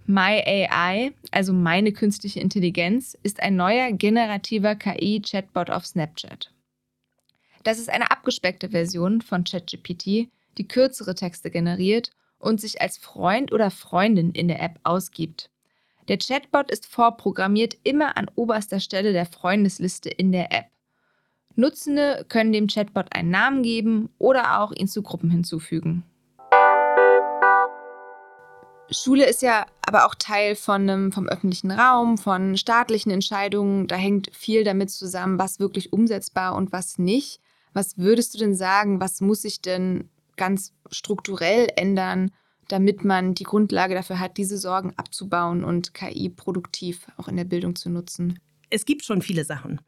MyAI, 0.06 1.12
also 1.32 1.51
meine 1.51 1.91
künstliche 1.91 2.39
Intelligenz, 2.39 3.17
ist 3.21 3.41
ein 3.41 3.58
neuer 3.58 3.91
generativer 3.91 4.75
KI-Chatbot 4.75 5.69
auf 5.69 5.86
Snapchat. 5.86 6.53
Das 7.63 7.80
ist 7.80 7.89
eine 7.89 8.12
abgespeckte 8.12 8.69
Version 8.69 9.21
von 9.21 9.43
ChatGPT, 9.43 10.30
die 10.58 10.67
kürzere 10.69 11.15
Texte 11.15 11.51
generiert 11.51 12.12
und 12.39 12.62
sich 12.62 12.82
als 12.82 12.97
Freund 12.97 13.51
oder 13.51 13.71
Freundin 13.71 14.32
in 14.32 14.47
der 14.47 14.62
App 14.62 14.80
ausgibt. 14.84 15.49
Der 16.08 16.17
Chatbot 16.17 16.72
ist 16.72 16.86
vorprogrammiert 16.86 17.76
immer 17.84 18.15
an 18.15 18.32
oberster 18.36 18.80
Stelle 18.80 19.12
der 19.12 19.26
Freundesliste 19.26 20.10
in 20.10 20.32
der 20.32 20.54
App. 20.54 20.67
Nutzende 21.56 22.26
können 22.30 22.54
dem 22.54 22.67
Chatbot 22.67 23.13
einen 23.13 23.30
Namen 23.30 23.62
geben 23.62 24.10
oder 24.17 24.62
auch 24.62 24.72
ihn 24.72 24.88
zu 24.88 25.02
Gruppen 25.02 25.30
hinzufügen. 25.30 26.04
Schule 28.89 29.26
ist 29.26 29.41
ja 29.41 29.65
aber 29.86 30.06
auch 30.06 30.15
Teil 30.15 30.56
von 30.56 30.84
einem, 30.84 31.12
vom 31.12 31.28
öffentlichen 31.28 31.72
Raum, 31.72 32.17
von 32.17 32.56
staatlichen 32.56 33.12
Entscheidungen. 33.12 33.88
Da 33.88 33.98
hängt 33.98 34.34
viel 34.34 34.63
damit 34.63 34.91
zusammen, 34.91 35.38
was 35.38 35.60
wirklich 35.60 35.91
umsetzbar 35.91 36.56
und 36.56 36.72
was 36.72 36.98
nicht. 36.98 37.41
Was 37.74 37.98
würdest 37.98 38.34
du 38.34 38.38
denn 38.38 38.56
sagen, 38.56 39.02
was 39.02 39.20
muss 39.20 39.41
sich 39.41 39.62
denn 39.62 40.10
ganz 40.38 40.74
strukturell 40.89 41.67
ändern, 41.76 42.32
damit 42.67 43.03
man 43.03 43.34
die 43.34 43.43
Grundlage 43.43 43.95
dafür 43.95 44.19
hat, 44.19 44.38
diese 44.38 44.58
Sorgen 44.58 44.93
abzubauen 44.97 45.63
und 45.63 45.93
KI 45.93 46.30
produktiv 46.30 47.08
auch 47.17 47.27
in 47.27 47.38
der 47.38 47.45
Bildung 47.45 47.75
zu 47.75 47.89
nutzen? 47.89 48.39
Es 48.69 48.86
gibt 48.86 49.03
schon 49.03 49.21
viele 49.21 49.45
Sachen. 49.45 49.82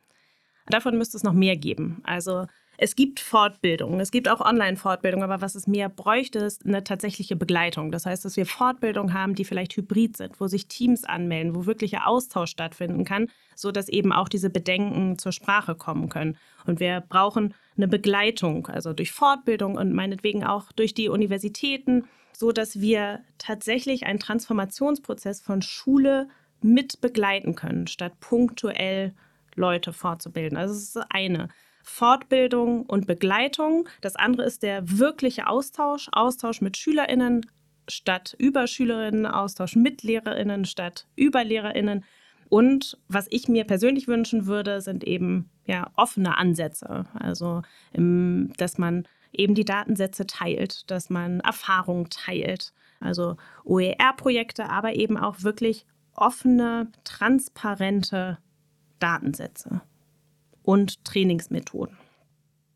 Davon 0.68 0.98
müsste 0.98 1.18
es 1.18 1.24
noch 1.24 1.34
mehr 1.34 1.58
geben. 1.58 2.02
Also 2.04 2.46
es 2.82 2.96
gibt 2.96 3.20
Fortbildungen, 3.20 4.00
es 4.00 4.10
gibt 4.10 4.30
auch 4.30 4.40
Online-Fortbildungen, 4.40 5.30
aber 5.30 5.42
was 5.42 5.56
es 5.56 5.68
mehr 5.68 5.90
bräuchte, 5.90 6.40
ist 6.40 6.66
eine 6.66 6.82
tatsächliche 6.82 7.36
Begleitung. 7.36 7.92
Das 7.92 8.06
heißt, 8.06 8.24
dass 8.24 8.38
wir 8.38 8.46
Fortbildungen 8.46 9.14
haben, 9.14 9.36
die 9.36 9.44
vielleicht 9.44 9.76
hybrid 9.76 10.16
sind, 10.16 10.40
wo 10.40 10.48
sich 10.48 10.68
Teams 10.68 11.04
anmelden, 11.04 11.56
wo 11.56 11.66
wirklicher 11.66 12.08
Austausch 12.08 12.52
stattfinden 12.52 13.04
kann, 13.04 13.28
sodass 13.54 13.90
eben 13.90 14.14
auch 14.14 14.30
diese 14.30 14.50
Bedenken 14.50 15.18
zur 15.18 15.34
Sprache 15.34 15.76
kommen 15.76 16.08
können. 16.08 16.38
Und 16.66 16.80
wir 16.80 17.02
brauchen 17.02 17.54
eine 17.76 17.90
Begleitung, 17.90 18.68
also 18.68 18.94
durch 18.94 19.12
Fortbildung 19.12 19.76
und 19.76 19.94
meinetwegen 19.94 20.46
auch 20.46 20.72
durch 20.72 20.94
die 20.94 21.10
Universitäten, 21.10 22.06
sodass 22.32 22.80
wir 22.80 23.20
tatsächlich 23.40 24.06
einen 24.06 24.20
Transformationsprozess 24.20 25.42
von 25.42 25.62
Schule 25.62 26.30
mit 26.62 27.02
begleiten 27.02 27.56
können, 27.56 27.88
statt 27.88 28.14
punktuell 28.22 29.14
Leute 29.56 29.92
fortzubilden. 29.92 30.58
Also 30.58 30.74
das 30.74 30.84
ist 30.84 31.06
eine. 31.10 31.50
Fortbildung 31.90 32.86
und 32.86 33.08
Begleitung. 33.08 33.90
Das 34.02 34.16
andere 34.16 34.46
ist 34.46 34.64
der 34.64 35.00
wirkliche 35.00 35.48
Austausch, 35.48 36.08
Austausch 36.12 36.62
mit 36.62 36.78
SchülerInnen 36.78 37.46
statt 37.90 38.36
über 38.38 38.68
SchülerInnen, 38.68 39.26
Austausch 39.26 39.76
mit 39.76 40.04
LehrerInnen 40.04 40.66
statt 40.66 41.08
über 41.16 41.44
LehrerInnen. 41.44 42.06
Und 42.48 42.98
was 43.08 43.28
ich 43.30 43.48
mir 43.48 43.66
persönlich 43.66 44.08
wünschen 44.08 44.46
würde, 44.46 44.82
sind 44.82 45.04
eben 45.04 45.50
ja, 45.66 45.92
offene 45.96 46.38
Ansätze. 46.38 47.06
Also, 47.14 47.64
dass 47.94 48.78
man 48.78 49.08
eben 49.34 49.56
die 49.56 49.66
Datensätze 49.66 50.26
teilt, 50.26 50.90
dass 50.90 51.10
man 51.10 51.42
Erfahrungen 51.42 52.10
teilt. 52.10 52.74
Also 53.00 53.36
OER-Projekte, 53.66 54.70
aber 54.70 54.94
eben 54.94 55.18
auch 55.18 55.44
wirklich 55.44 55.86
offene, 56.16 56.92
transparente 57.04 58.38
Datensätze 59.00 59.82
und 60.70 61.04
Trainingsmethoden. 61.04 61.98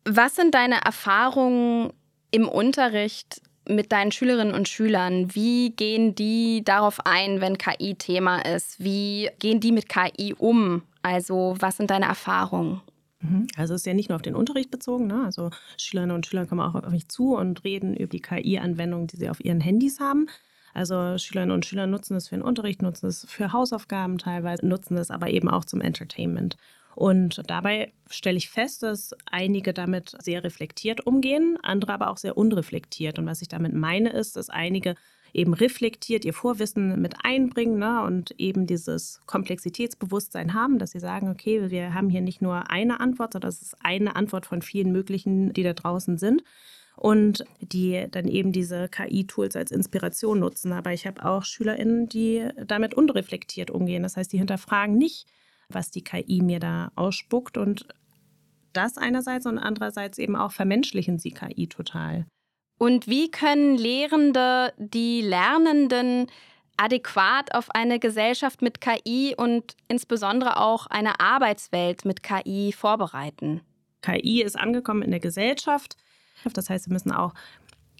Was 0.04 0.34
sind 0.34 0.52
deine 0.52 0.84
Erfahrungen 0.84 1.92
im 2.32 2.48
Unterricht 2.48 3.40
mit 3.68 3.92
deinen 3.92 4.10
Schülerinnen 4.10 4.52
und 4.52 4.68
Schülern? 4.68 5.32
Wie 5.36 5.70
gehen 5.70 6.16
die 6.16 6.64
darauf 6.64 7.06
ein, 7.06 7.40
wenn 7.40 7.56
KI 7.56 7.94
Thema 7.94 8.40
ist? 8.40 8.82
Wie 8.82 9.30
gehen 9.38 9.60
die 9.60 9.70
mit 9.70 9.88
KI 9.88 10.34
um? 10.36 10.82
Also, 11.02 11.54
was 11.60 11.76
sind 11.76 11.92
deine 11.92 12.06
Erfahrungen? 12.06 12.80
Mhm. 13.20 13.46
Also 13.56 13.74
es 13.74 13.82
ist 13.82 13.86
ja 13.86 13.94
nicht 13.94 14.08
nur 14.08 14.16
auf 14.16 14.22
den 14.22 14.34
Unterricht 14.34 14.72
bezogen. 14.72 15.06
Ne? 15.06 15.22
Also 15.24 15.50
Schülerinnen 15.78 16.16
und 16.16 16.26
Schüler 16.26 16.46
kommen 16.46 16.62
auch 16.62 16.74
auf 16.74 16.90
mich 16.90 17.08
zu 17.08 17.36
und 17.36 17.62
reden 17.62 17.94
über 17.94 18.10
die 18.10 18.20
KI-Anwendungen, 18.20 19.06
die 19.06 19.18
sie 19.18 19.30
auf 19.30 19.42
ihren 19.42 19.60
Handys 19.60 20.00
haben. 20.00 20.26
Also 20.74 21.16
Schülerinnen 21.16 21.54
und 21.54 21.64
Schüler 21.64 21.86
nutzen 21.86 22.16
es 22.16 22.28
für 22.28 22.34
den 22.34 22.42
Unterricht, 22.42 22.82
nutzen 22.82 23.06
es 23.06 23.24
für 23.28 23.52
Hausaufgaben 23.52 24.18
teilweise, 24.18 24.66
nutzen 24.66 24.96
es 24.96 25.12
aber 25.12 25.28
eben 25.28 25.48
auch 25.48 25.64
zum 25.64 25.80
Entertainment. 25.80 26.56
Und 26.94 27.42
dabei 27.48 27.92
stelle 28.08 28.36
ich 28.36 28.50
fest, 28.50 28.82
dass 28.82 29.14
einige 29.26 29.72
damit 29.72 30.16
sehr 30.22 30.44
reflektiert 30.44 31.06
umgehen, 31.06 31.58
andere 31.62 31.92
aber 31.92 32.10
auch 32.10 32.16
sehr 32.16 32.36
unreflektiert. 32.36 33.18
Und 33.18 33.26
was 33.26 33.42
ich 33.42 33.48
damit 33.48 33.74
meine, 33.74 34.10
ist, 34.10 34.36
dass 34.36 34.50
einige 34.50 34.94
eben 35.32 35.52
reflektiert 35.52 36.24
ihr 36.24 36.32
Vorwissen 36.32 37.00
mit 37.02 37.16
einbringen 37.24 37.78
ne, 37.78 38.02
und 38.04 38.30
eben 38.38 38.66
dieses 38.66 39.20
Komplexitätsbewusstsein 39.26 40.54
haben, 40.54 40.78
dass 40.78 40.92
sie 40.92 41.00
sagen, 41.00 41.28
okay, 41.28 41.70
wir 41.70 41.92
haben 41.92 42.08
hier 42.08 42.20
nicht 42.20 42.40
nur 42.40 42.70
eine 42.70 43.00
Antwort, 43.00 43.32
sondern 43.32 43.48
es 43.48 43.60
ist 43.60 43.76
eine 43.80 44.14
Antwort 44.14 44.46
von 44.46 44.62
vielen 44.62 44.92
möglichen, 44.92 45.52
die 45.52 45.64
da 45.64 45.72
draußen 45.72 46.16
sind. 46.18 46.42
Und 46.96 47.44
die 47.60 48.06
dann 48.08 48.28
eben 48.28 48.52
diese 48.52 48.88
KI-Tools 48.88 49.56
als 49.56 49.72
Inspiration 49.72 50.38
nutzen. 50.38 50.72
Aber 50.72 50.92
ich 50.92 51.08
habe 51.08 51.24
auch 51.24 51.42
SchülerInnen, 51.42 52.08
die 52.08 52.48
damit 52.68 52.94
unreflektiert 52.94 53.72
umgehen. 53.72 54.04
Das 54.04 54.16
heißt, 54.16 54.32
die 54.32 54.38
hinterfragen 54.38 54.96
nicht, 54.96 55.26
was 55.74 55.90
die 55.90 56.04
KI 56.04 56.40
mir 56.42 56.60
da 56.60 56.92
ausspuckt. 56.94 57.56
Und 57.58 57.86
das 58.72 58.96
einerseits 58.98 59.46
und 59.46 59.58
andererseits 59.58 60.18
eben 60.18 60.36
auch 60.36 60.52
vermenschlichen 60.52 61.18
sie 61.18 61.32
KI 61.32 61.68
total. 61.68 62.26
Und 62.78 63.06
wie 63.06 63.30
können 63.30 63.76
Lehrende 63.76 64.72
die 64.78 65.20
Lernenden 65.20 66.26
adäquat 66.76 67.54
auf 67.54 67.70
eine 67.70 68.00
Gesellschaft 68.00 68.60
mit 68.60 68.80
KI 68.80 69.34
und 69.36 69.76
insbesondere 69.86 70.60
auch 70.60 70.86
eine 70.86 71.20
Arbeitswelt 71.20 72.04
mit 72.04 72.22
KI 72.22 72.72
vorbereiten? 72.72 73.60
KI 74.02 74.42
ist 74.42 74.58
angekommen 74.58 75.02
in 75.02 75.10
der 75.10 75.20
Gesellschaft. 75.20 75.96
Das 76.52 76.68
heißt, 76.68 76.88
wir 76.88 76.92
müssen 76.92 77.12
auch 77.12 77.32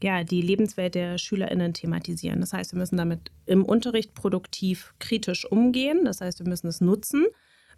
ja, 0.02 0.24
die 0.24 0.42
Lebenswelt 0.42 0.94
der 0.94 1.18
SchülerInnen 1.18 1.72
thematisieren. 1.72 2.40
Das 2.40 2.52
heißt, 2.52 2.72
wir 2.72 2.78
müssen 2.78 2.96
damit 2.96 3.30
im 3.46 3.64
Unterricht 3.64 4.14
produktiv 4.14 4.92
kritisch 4.98 5.46
umgehen. 5.50 6.04
Das 6.04 6.20
heißt, 6.20 6.40
wir 6.40 6.48
müssen 6.48 6.66
es 6.66 6.80
nutzen. 6.80 7.24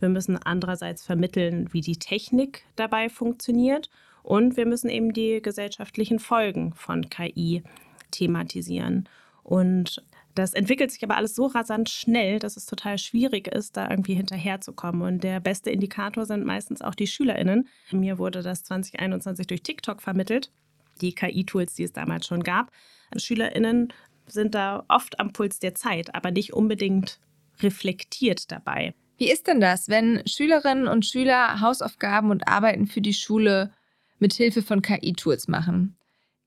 Wir 0.01 0.09
müssen 0.09 0.37
andererseits 0.37 1.05
vermitteln, 1.05 1.73
wie 1.73 1.81
die 1.81 1.99
Technik 1.99 2.65
dabei 2.77 3.09
funktioniert. 3.09 3.91
Und 4.23 4.57
wir 4.57 4.67
müssen 4.67 4.91
eben 4.91 5.13
die 5.13 5.41
gesellschaftlichen 5.41 6.19
Folgen 6.19 6.75
von 6.75 7.09
KI 7.09 7.63
thematisieren. 8.11 9.09
Und 9.43 10.05
das 10.35 10.53
entwickelt 10.53 10.91
sich 10.91 11.03
aber 11.03 11.17
alles 11.17 11.35
so 11.35 11.47
rasant 11.47 11.89
schnell, 11.89 12.39
dass 12.39 12.57
es 12.57 12.67
total 12.67 12.99
schwierig 12.99 13.49
ist, 13.49 13.77
da 13.77 13.89
irgendwie 13.89 14.15
hinterherzukommen. 14.15 15.03
Und 15.03 15.25
der 15.25 15.41
beste 15.41 15.71
Indikator 15.71 16.27
sind 16.27 16.45
meistens 16.45 16.83
auch 16.83 16.95
die 16.95 17.07
SchülerInnen. 17.07 17.69
Mir 17.93 18.19
wurde 18.19 18.43
das 18.43 18.65
2021 18.65 19.47
durch 19.47 19.63
TikTok 19.63 20.03
vermittelt, 20.03 20.53
die 21.01 21.15
KI-Tools, 21.15 21.75
die 21.75 21.85
es 21.85 21.93
damals 21.93 22.27
schon 22.27 22.43
gab. 22.43 22.71
SchülerInnen 23.17 23.93
sind 24.27 24.55
da 24.55 24.85
oft 24.89 25.21
am 25.21 25.33
Puls 25.33 25.59
der 25.59 25.75
Zeit, 25.75 26.15
aber 26.15 26.33
nicht 26.33 26.53
unbedingt 26.53 27.21
reflektiert 27.61 28.51
dabei. 28.51 28.95
Wie 29.19 29.31
ist 29.31 29.47
denn 29.47 29.61
das, 29.61 29.89
wenn 29.89 30.23
Schülerinnen 30.27 30.89
und 30.89 31.07
Schüler 31.07 31.61
Hausaufgaben 31.61 32.31
und 32.31 32.49
Arbeiten 32.49 32.87
für 32.87 33.01
die 33.01 33.15
Schule 33.15 33.73
mit 34.19 34.35
Hilfe 34.35 34.63
von 34.63 34.83
KI-Tools 34.83 35.49
machen? 35.49 35.97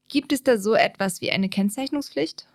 Gibt 0.08 0.32
es 0.34 0.44
da 0.44 0.58
so 0.58 0.74
etwas 0.74 1.22
wie 1.22 1.32
eine 1.32 1.50
Kennzeichnungspflicht? 1.50 2.48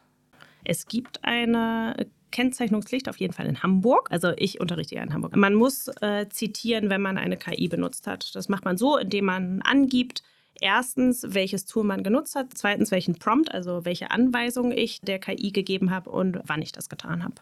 Es 0.65 0.87
gibt 0.87 1.25
eine 1.25 2.07
Kennzeichnungspflicht 2.31 3.09
auf 3.09 3.19
jeden 3.19 3.33
Fall 3.33 3.47
in 3.47 3.63
Hamburg. 3.63 4.09
Also 4.11 4.33
ich 4.37 4.61
unterrichte 4.61 4.97
ja 4.97 5.03
in 5.03 5.13
Hamburg. 5.13 5.37
Man 5.37 5.55
muss 5.55 5.89
äh, 6.01 6.29
zitieren, 6.29 6.91
wenn 6.91 7.01
man 7.01 7.19
eine 7.19 7.37
KI 7.37 7.69
benutzt 7.69 8.07
hat. 8.07 8.35
Das 8.35 8.49
macht 8.49 8.65
man 8.65 8.77
so, 8.77 8.97
indem 8.97 9.27
man 9.27 9.63
angibt, 9.63 10.23
erstens, 10.61 11.25
welches 11.29 11.67
Tool 11.67 11.85
man 11.85 12.03
genutzt 12.03 12.35
hat, 12.35 12.49
zweitens, 12.55 12.91
welchen 12.91 13.17
Prompt, 13.17 13.53
also 13.53 13.85
welche 13.85 14.11
Anweisungen 14.11 14.73
ich 14.73 15.01
der 15.01 15.19
KI 15.19 15.53
gegeben 15.53 15.91
habe 15.91 16.11
und 16.11 16.41
wann 16.45 16.63
ich 16.63 16.73
das 16.73 16.89
getan 16.89 17.23
habe. 17.23 17.37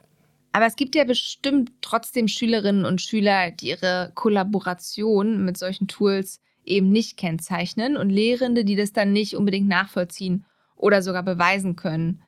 Aber 0.52 0.66
es 0.66 0.76
gibt 0.76 0.94
ja 0.94 1.04
bestimmt 1.04 1.72
trotzdem 1.80 2.28
Schülerinnen 2.28 2.84
und 2.84 3.00
Schüler, 3.00 3.50
die 3.50 3.70
ihre 3.70 4.12
Kollaboration 4.14 5.44
mit 5.44 5.56
solchen 5.56 5.88
Tools 5.88 6.40
eben 6.64 6.90
nicht 6.90 7.16
kennzeichnen 7.16 7.96
und 7.96 8.10
Lehrende, 8.10 8.64
die 8.64 8.76
das 8.76 8.92
dann 8.92 9.12
nicht 9.12 9.34
unbedingt 9.34 9.68
nachvollziehen 9.68 10.44
oder 10.76 11.02
sogar 11.02 11.22
beweisen 11.22 11.74
können. 11.74 12.22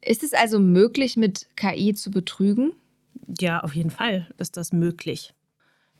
Ist 0.00 0.22
es 0.22 0.34
also 0.34 0.60
möglich, 0.60 1.16
mit 1.16 1.48
KI 1.56 1.94
zu 1.94 2.10
betrügen? 2.10 2.72
Ja, 3.40 3.60
auf 3.60 3.74
jeden 3.74 3.90
Fall 3.90 4.28
ist 4.38 4.56
das 4.56 4.72
möglich 4.72 5.34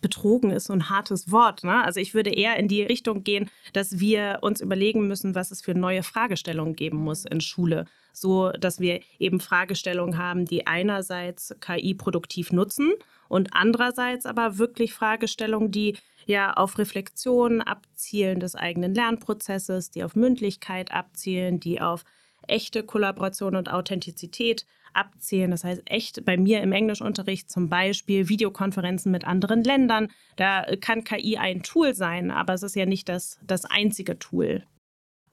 betrogen 0.00 0.50
ist 0.50 0.66
so 0.66 0.72
ein 0.72 0.90
hartes 0.90 1.30
Wort. 1.30 1.64
Ne? 1.64 1.84
Also 1.84 2.00
ich 2.00 2.14
würde 2.14 2.30
eher 2.30 2.56
in 2.56 2.68
die 2.68 2.82
Richtung 2.82 3.24
gehen, 3.24 3.50
dass 3.72 3.98
wir 3.98 4.38
uns 4.42 4.61
überlegen 4.61 5.06
müssen, 5.08 5.34
was 5.34 5.50
es 5.50 5.61
für 5.61 5.74
neue 5.74 6.02
Fragestellungen 6.02 6.76
geben 6.76 6.98
muss 6.98 7.24
in 7.24 7.40
Schule, 7.40 7.87
so 8.20 8.50
dass 8.50 8.81
wir 8.81 9.00
eben 9.18 9.40
Fragestellungen 9.40 10.18
haben, 10.18 10.44
die 10.44 10.66
einerseits 10.66 11.54
KI 11.61 11.94
produktiv 11.94 12.52
nutzen 12.52 12.92
und 13.28 13.50
andererseits 13.52 14.26
aber 14.26 14.59
wirklich 14.59 14.94
Fragestellungen, 14.94 15.70
die 15.70 15.96
ja 16.26 16.52
auf 16.52 16.78
Reflexion 16.78 17.61
abzielen 17.61 18.40
des 18.40 18.54
eigenen 18.54 18.94
Lernprozesses, 18.94 19.90
die 19.90 20.04
auf 20.04 20.14
Mündlichkeit 20.14 20.92
abzielen, 20.92 21.61
die 21.61 21.81
auf 21.81 22.04
echte 22.46 22.83
Kollaboration 22.83 23.57
und 23.57 23.70
Authentizität 23.70 24.66
abzählen. 24.94 25.50
Das 25.50 25.64
heißt, 25.64 25.83
echt 25.87 26.24
bei 26.24 26.37
mir 26.37 26.62
im 26.62 26.72
Englischunterricht 26.72 27.50
zum 27.50 27.68
Beispiel 27.68 28.28
Videokonferenzen 28.28 29.12
mit 29.12 29.26
anderen 29.26 29.62
Ländern. 29.62 30.09
Da 30.37 30.64
kann 30.81 31.04
KI 31.04 31.37
ein 31.37 31.62
Tool 31.62 31.94
sein, 31.94 32.31
aber 32.31 32.54
es 32.54 32.62
ist 32.62 32.76
ja 32.76 32.87
nicht 32.87 33.09
das, 33.09 33.38
das 33.46 33.64
einzige 33.64 34.18
Tool. 34.18 34.64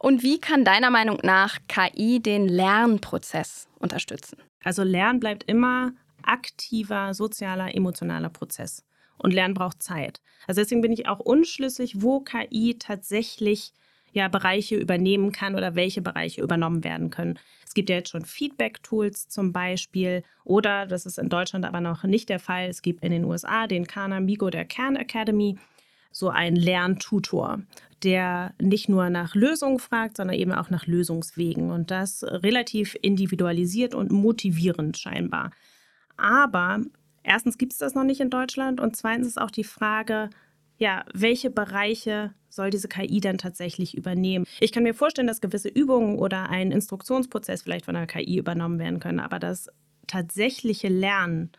Und 0.05 0.21
wie 0.21 0.39
kann 0.39 0.63
deiner 0.63 0.91
Meinung 0.91 1.17
nach 1.23 1.57
KI 1.67 2.19
den 2.19 2.47
Lernprozess 2.47 3.67
unterstützen? 3.79 4.37
Also 4.63 4.83
Lernen 4.83 5.19
bleibt 5.19 5.45
immer 5.45 5.93
aktiver 6.21 7.15
sozialer, 7.15 7.73
emotionaler 7.73 8.29
Prozess. 8.29 8.83
Und 9.17 9.33
Lernen 9.33 9.55
braucht 9.55 9.81
Zeit. 9.81 10.21
Also 10.45 10.61
deswegen 10.61 10.81
bin 10.81 10.91
ich 10.91 11.07
auch 11.07 11.19
unschlüssig, 11.19 12.03
wo 12.03 12.19
KI 12.19 12.75
tatsächlich 12.77 13.73
ja 14.11 14.27
Bereiche 14.27 14.75
übernehmen 14.75 15.31
kann 15.31 15.55
oder 15.55 15.73
welche 15.73 16.03
Bereiche 16.03 16.43
übernommen 16.43 16.83
werden 16.83 17.09
können. 17.09 17.39
Es 17.65 17.73
gibt 17.73 17.89
ja 17.89 17.95
jetzt 17.95 18.11
schon 18.11 18.25
Feedback-Tools 18.25 19.29
zum 19.29 19.53
Beispiel 19.53 20.21
oder, 20.43 20.85
das 20.85 21.07
ist 21.07 21.17
in 21.17 21.29
Deutschland 21.29 21.65
aber 21.65 21.81
noch 21.81 22.03
nicht 22.03 22.29
der 22.29 22.39
Fall, 22.39 22.69
es 22.69 22.83
gibt 22.83 23.03
in 23.03 23.11
den 23.11 23.25
USA 23.25 23.65
den 23.65 23.87
Khan 23.87 24.23
Migo 24.23 24.51
der 24.51 24.65
Kern 24.65 24.97
Academy, 24.97 25.57
so 26.15 26.29
einen 26.29 26.55
Lerntutor, 26.55 27.59
der 28.01 28.53
nicht 28.57 28.87
nur 28.87 29.09
nach 29.09 29.35
Lösungen 29.35 29.79
fragt, 29.79 30.15
sondern 30.15 30.37
eben 30.37 30.53
auch 30.53 30.69
nach 30.69 30.87
Lösungswegen 30.87 31.71
und 31.71 31.91
das 31.91 32.23
relativ 32.23 32.95
individualisiert 33.01 33.93
und 33.93 34.13
motivierend 34.13 34.97
scheinbar. 34.97 35.51
Aber 36.15 36.79
erstens 37.21 37.57
gibt 37.57 37.73
es 37.73 37.79
das 37.79 37.95
noch 37.95 38.05
nicht 38.05 38.21
in 38.21 38.29
Deutschland 38.29 38.79
und 38.79 38.95
zweitens 38.95 39.27
ist 39.27 39.41
auch 39.41 39.51
die 39.51 39.65
Frage, 39.65 40.29
ja, 40.77 41.03
welche 41.13 41.49
Bereiche 41.49 42.33
soll 42.47 42.69
diese 42.69 42.87
KI 42.87 43.19
dann 43.19 43.37
tatsächlich 43.37 43.97
übernehmen? 43.97 44.45
Ich 44.61 44.71
kann 44.71 44.83
mir 44.83 44.93
vorstellen, 44.93 45.27
dass 45.27 45.41
gewisse 45.41 45.67
Übungen 45.67 46.17
oder 46.17 46.49
ein 46.49 46.71
Instruktionsprozess 46.71 47.63
vielleicht 47.63 47.83
von 47.83 47.95
der 47.95 48.07
KI 48.07 48.37
übernommen 48.37 48.79
werden 48.79 49.01
können, 49.01 49.19
aber 49.19 49.39
das 49.39 49.67
tatsächliche 50.07 50.87
Lernen, 50.87 51.51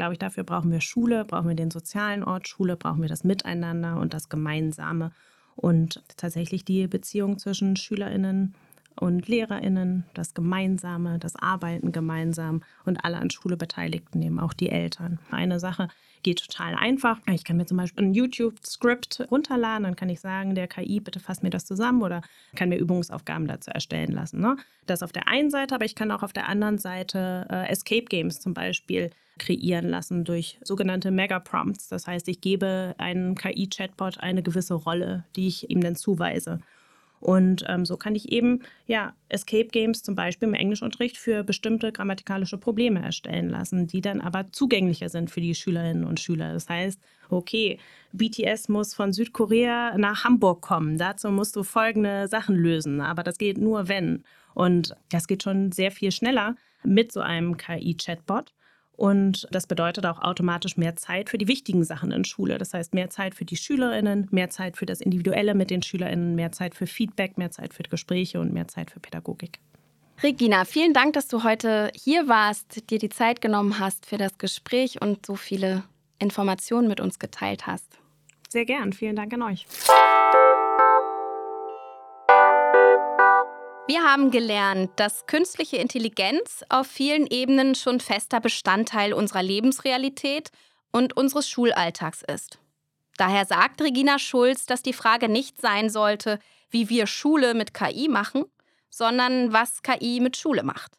glaube 0.00 0.14
ich, 0.14 0.18
dafür 0.18 0.44
brauchen 0.44 0.72
wir 0.72 0.80
Schule, 0.80 1.26
brauchen 1.26 1.48
wir 1.48 1.54
den 1.54 1.70
sozialen 1.70 2.24
Ort 2.24 2.48
Schule, 2.48 2.74
brauchen 2.78 3.02
wir 3.02 3.08
das 3.10 3.22
Miteinander 3.22 4.00
und 4.00 4.14
das 4.14 4.30
Gemeinsame 4.30 5.12
und 5.56 6.02
tatsächlich 6.16 6.64
die 6.64 6.86
Beziehung 6.86 7.38
zwischen 7.38 7.76
Schülerinnen 7.76 8.54
und 8.98 9.28
LehrerInnen, 9.28 10.06
das 10.14 10.32
Gemeinsame, 10.32 11.18
das 11.18 11.36
Arbeiten 11.36 11.92
gemeinsam 11.92 12.62
und 12.86 13.04
alle 13.04 13.18
an 13.18 13.28
Schule 13.28 13.58
Beteiligten, 13.58 14.22
eben 14.22 14.40
auch 14.40 14.54
die 14.54 14.70
Eltern. 14.70 15.18
Eine 15.30 15.60
Sache 15.60 15.88
geht 16.22 16.40
total 16.46 16.74
einfach. 16.74 17.18
Ich 17.32 17.44
kann 17.44 17.56
mir 17.56 17.66
zum 17.66 17.76
Beispiel 17.76 18.04
ein 18.04 18.14
YouTube-Skript 18.14 19.26
runterladen, 19.30 19.84
dann 19.84 19.96
kann 19.96 20.08
ich 20.08 20.20
sagen, 20.20 20.54
der 20.54 20.68
KI, 20.68 21.00
bitte 21.00 21.20
fass 21.20 21.42
mir 21.42 21.50
das 21.50 21.64
zusammen 21.64 22.02
oder 22.02 22.22
kann 22.54 22.68
mir 22.68 22.78
Übungsaufgaben 22.78 23.46
dazu 23.46 23.70
erstellen 23.70 24.12
lassen. 24.12 24.40
Ne? 24.40 24.56
Das 24.86 25.02
auf 25.02 25.12
der 25.12 25.28
einen 25.28 25.50
Seite, 25.50 25.74
aber 25.74 25.84
ich 25.84 25.94
kann 25.94 26.10
auch 26.10 26.22
auf 26.22 26.32
der 26.32 26.48
anderen 26.48 26.78
Seite 26.78 27.46
äh, 27.50 27.68
Escape 27.68 28.04
Games 28.04 28.40
zum 28.40 28.54
Beispiel 28.54 29.10
kreieren 29.38 29.88
lassen 29.88 30.24
durch 30.24 30.58
sogenannte 30.62 31.10
Mega-Prompts. 31.10 31.88
Das 31.88 32.06
heißt, 32.06 32.28
ich 32.28 32.40
gebe 32.40 32.94
einem 32.98 33.34
KI-Chatbot 33.34 34.18
eine 34.18 34.42
gewisse 34.42 34.74
Rolle, 34.74 35.24
die 35.34 35.48
ich 35.48 35.70
ihm 35.70 35.80
dann 35.80 35.96
zuweise. 35.96 36.60
Und 37.20 37.64
ähm, 37.68 37.84
so 37.84 37.98
kann 37.98 38.14
ich 38.14 38.32
eben 38.32 38.60
ja, 38.86 39.14
Escape 39.28 39.68
Games 39.68 40.02
zum 40.02 40.14
Beispiel 40.14 40.48
im 40.48 40.54
Englischunterricht 40.54 41.18
für 41.18 41.44
bestimmte 41.44 41.92
grammatikalische 41.92 42.56
Probleme 42.56 43.02
erstellen 43.02 43.50
lassen, 43.50 43.86
die 43.86 44.00
dann 44.00 44.22
aber 44.22 44.50
zugänglicher 44.52 45.10
sind 45.10 45.30
für 45.30 45.42
die 45.42 45.54
Schülerinnen 45.54 46.04
und 46.04 46.18
Schüler. 46.18 46.54
Das 46.54 46.68
heißt, 46.68 46.98
okay, 47.28 47.78
BTS 48.12 48.70
muss 48.70 48.94
von 48.94 49.12
Südkorea 49.12 49.98
nach 49.98 50.24
Hamburg 50.24 50.62
kommen. 50.62 50.96
Dazu 50.96 51.30
musst 51.30 51.56
du 51.56 51.62
folgende 51.62 52.26
Sachen 52.26 52.56
lösen, 52.56 53.02
aber 53.02 53.22
das 53.22 53.36
geht 53.36 53.58
nur 53.58 53.88
wenn. 53.88 54.24
Und 54.54 54.96
das 55.10 55.26
geht 55.26 55.42
schon 55.42 55.72
sehr 55.72 55.90
viel 55.90 56.12
schneller 56.12 56.56
mit 56.82 57.12
so 57.12 57.20
einem 57.20 57.58
KI-Chatbot. 57.58 58.52
Und 59.00 59.48
das 59.50 59.66
bedeutet 59.66 60.04
auch 60.04 60.20
automatisch 60.20 60.76
mehr 60.76 60.94
Zeit 60.94 61.30
für 61.30 61.38
die 61.38 61.48
wichtigen 61.48 61.84
Sachen 61.84 62.12
in 62.12 62.26
Schule. 62.26 62.58
Das 62.58 62.74
heißt, 62.74 62.92
mehr 62.92 63.08
Zeit 63.08 63.34
für 63.34 63.46
die 63.46 63.56
Schülerinnen, 63.56 64.28
mehr 64.30 64.50
Zeit 64.50 64.76
für 64.76 64.84
das 64.84 65.00
Individuelle 65.00 65.54
mit 65.54 65.70
den 65.70 65.82
Schülerinnen, 65.82 66.34
mehr 66.34 66.52
Zeit 66.52 66.74
für 66.74 66.86
Feedback, 66.86 67.38
mehr 67.38 67.50
Zeit 67.50 67.72
für 67.72 67.82
Gespräche 67.82 68.40
und 68.40 68.52
mehr 68.52 68.68
Zeit 68.68 68.90
für 68.90 69.00
Pädagogik. 69.00 69.58
Regina, 70.22 70.66
vielen 70.66 70.92
Dank, 70.92 71.14
dass 71.14 71.28
du 71.28 71.44
heute 71.44 71.90
hier 71.94 72.28
warst, 72.28 72.90
dir 72.90 72.98
die 72.98 73.08
Zeit 73.08 73.40
genommen 73.40 73.78
hast 73.78 74.04
für 74.04 74.18
das 74.18 74.36
Gespräch 74.36 75.00
und 75.00 75.24
so 75.24 75.34
viele 75.34 75.82
Informationen 76.18 76.86
mit 76.86 77.00
uns 77.00 77.18
geteilt 77.18 77.66
hast. 77.66 77.98
Sehr 78.50 78.66
gern. 78.66 78.92
Vielen 78.92 79.16
Dank 79.16 79.32
an 79.32 79.40
euch. 79.40 79.66
Wir 83.90 84.04
haben 84.04 84.30
gelernt, 84.30 84.92
dass 84.94 85.26
künstliche 85.26 85.78
Intelligenz 85.78 86.62
auf 86.68 86.86
vielen 86.86 87.26
Ebenen 87.26 87.74
schon 87.74 87.98
fester 87.98 88.38
Bestandteil 88.38 89.12
unserer 89.12 89.42
Lebensrealität 89.42 90.52
und 90.92 91.16
unseres 91.16 91.50
Schulalltags 91.50 92.22
ist. 92.22 92.60
Daher 93.16 93.46
sagt 93.46 93.82
Regina 93.82 94.20
Schulz, 94.20 94.64
dass 94.64 94.82
die 94.82 94.92
Frage 94.92 95.28
nicht 95.28 95.60
sein 95.60 95.90
sollte, 95.90 96.38
wie 96.70 96.88
wir 96.88 97.08
Schule 97.08 97.52
mit 97.52 97.74
KI 97.74 98.06
machen, 98.06 98.44
sondern 98.90 99.52
was 99.52 99.82
KI 99.82 100.20
mit 100.20 100.36
Schule 100.36 100.62
macht. 100.62 100.92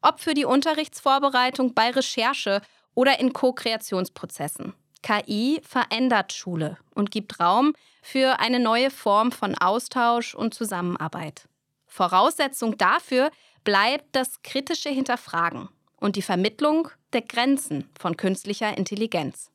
Ob 0.00 0.18
für 0.18 0.32
die 0.32 0.46
Unterrichtsvorbereitung 0.46 1.74
bei 1.74 1.90
Recherche 1.90 2.62
oder 2.94 3.20
in 3.20 3.34
Co-Kreationsprozessen. 3.34 4.72
KI 5.02 5.60
verändert 5.62 6.32
Schule 6.32 6.78
und 6.94 7.10
gibt 7.10 7.40
Raum 7.40 7.74
für 8.00 8.40
eine 8.40 8.58
neue 8.58 8.90
Form 8.90 9.32
von 9.32 9.54
Austausch 9.58 10.34
und 10.34 10.54
Zusammenarbeit. 10.54 11.46
Voraussetzung 11.92 12.78
dafür 12.78 13.30
bleibt 13.64 14.16
das 14.16 14.40
kritische 14.42 14.88
Hinterfragen 14.88 15.68
und 15.98 16.16
die 16.16 16.22
Vermittlung 16.22 16.88
der 17.12 17.20
Grenzen 17.20 17.84
von 17.98 18.16
künstlicher 18.16 18.78
Intelligenz. 18.78 19.50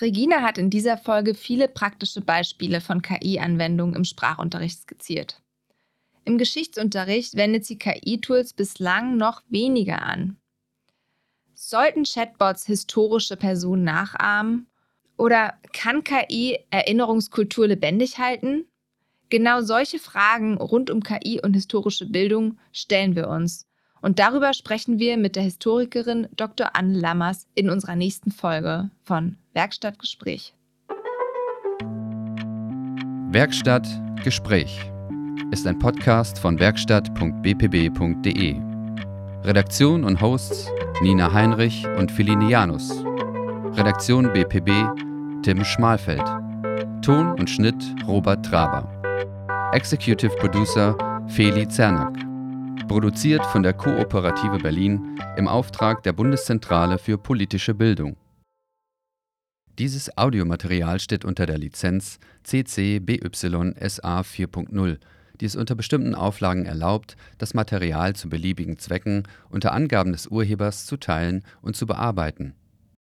Regina 0.00 0.42
hat 0.42 0.58
in 0.58 0.70
dieser 0.70 0.98
Folge 0.98 1.36
viele 1.36 1.68
praktische 1.68 2.22
Beispiele 2.22 2.80
von 2.80 3.02
KI-Anwendungen 3.02 3.94
im 3.94 4.04
Sprachunterricht 4.04 4.80
skizziert. 4.80 5.40
Im 6.24 6.38
Geschichtsunterricht 6.38 7.36
wendet 7.36 7.64
sie 7.64 7.78
KI-Tools 7.78 8.52
bislang 8.54 9.16
noch 9.16 9.42
weniger 9.48 10.02
an. 10.02 10.38
Sollten 11.54 12.02
Chatbots 12.02 12.66
historische 12.66 13.36
Personen 13.36 13.84
nachahmen? 13.84 14.66
Oder 15.16 15.54
kann 15.72 16.02
KI 16.02 16.58
Erinnerungskultur 16.70 17.68
lebendig 17.68 18.18
halten? 18.18 18.66
Genau 19.30 19.62
solche 19.62 19.98
Fragen 20.00 20.58
rund 20.58 20.90
um 20.90 21.02
KI 21.04 21.40
und 21.42 21.54
historische 21.54 22.06
Bildung 22.06 22.58
stellen 22.72 23.14
wir 23.14 23.28
uns. 23.28 23.66
Und 24.02 24.18
darüber 24.18 24.52
sprechen 24.54 24.98
wir 24.98 25.16
mit 25.16 25.36
der 25.36 25.44
Historikerin 25.44 26.26
Dr. 26.36 26.74
Anne 26.74 26.98
Lammers 26.98 27.46
in 27.54 27.70
unserer 27.70 27.94
nächsten 27.94 28.32
Folge 28.32 28.90
von 29.04 29.36
Werkstattgespräch. 29.52 30.54
Werkstatt 33.30 33.86
Gespräch 34.24 34.80
ist 35.52 35.66
ein 35.66 35.78
Podcast 35.78 36.38
von 36.38 36.58
werkstatt.bpb.de. 36.58 38.56
Redaktion 39.44 40.04
und 40.04 40.20
Hosts 40.20 40.68
Nina 41.02 41.32
Heinrich 41.32 41.86
und 41.98 42.10
Philine 42.10 42.50
Janus. 42.50 43.04
Redaktion 43.76 44.32
BPB 44.32 44.70
Tim 45.42 45.64
Schmalfeld. 45.64 46.24
Ton 47.02 47.32
und 47.38 47.48
Schnitt 47.48 47.82
Robert 48.06 48.44
Traber. 48.44 48.99
Executive 49.72 50.34
Producer 50.36 50.96
Feli 51.28 51.68
Zernak. 51.68 52.18
Produziert 52.88 53.46
von 53.46 53.62
der 53.62 53.72
Kooperative 53.72 54.58
Berlin 54.58 55.16
im 55.36 55.46
Auftrag 55.46 56.02
der 56.02 56.12
Bundeszentrale 56.12 56.98
für 56.98 57.16
politische 57.16 57.72
Bildung. 57.72 58.16
Dieses 59.78 60.18
Audiomaterial 60.18 60.98
steht 60.98 61.24
unter 61.24 61.46
der 61.46 61.56
Lizenz 61.56 62.18
CC 62.42 62.98
BY 62.98 63.30
SA 63.30 64.22
4.0, 64.22 64.98
die 65.40 65.44
es 65.44 65.54
unter 65.54 65.76
bestimmten 65.76 66.16
Auflagen 66.16 66.66
erlaubt, 66.66 67.16
das 67.38 67.54
Material 67.54 68.16
zu 68.16 68.28
beliebigen 68.28 68.76
Zwecken 68.76 69.22
unter 69.50 69.72
Angaben 69.72 70.10
des 70.10 70.26
Urhebers 70.26 70.84
zu 70.84 70.96
teilen 70.96 71.44
und 71.62 71.76
zu 71.76 71.86
bearbeiten 71.86 72.54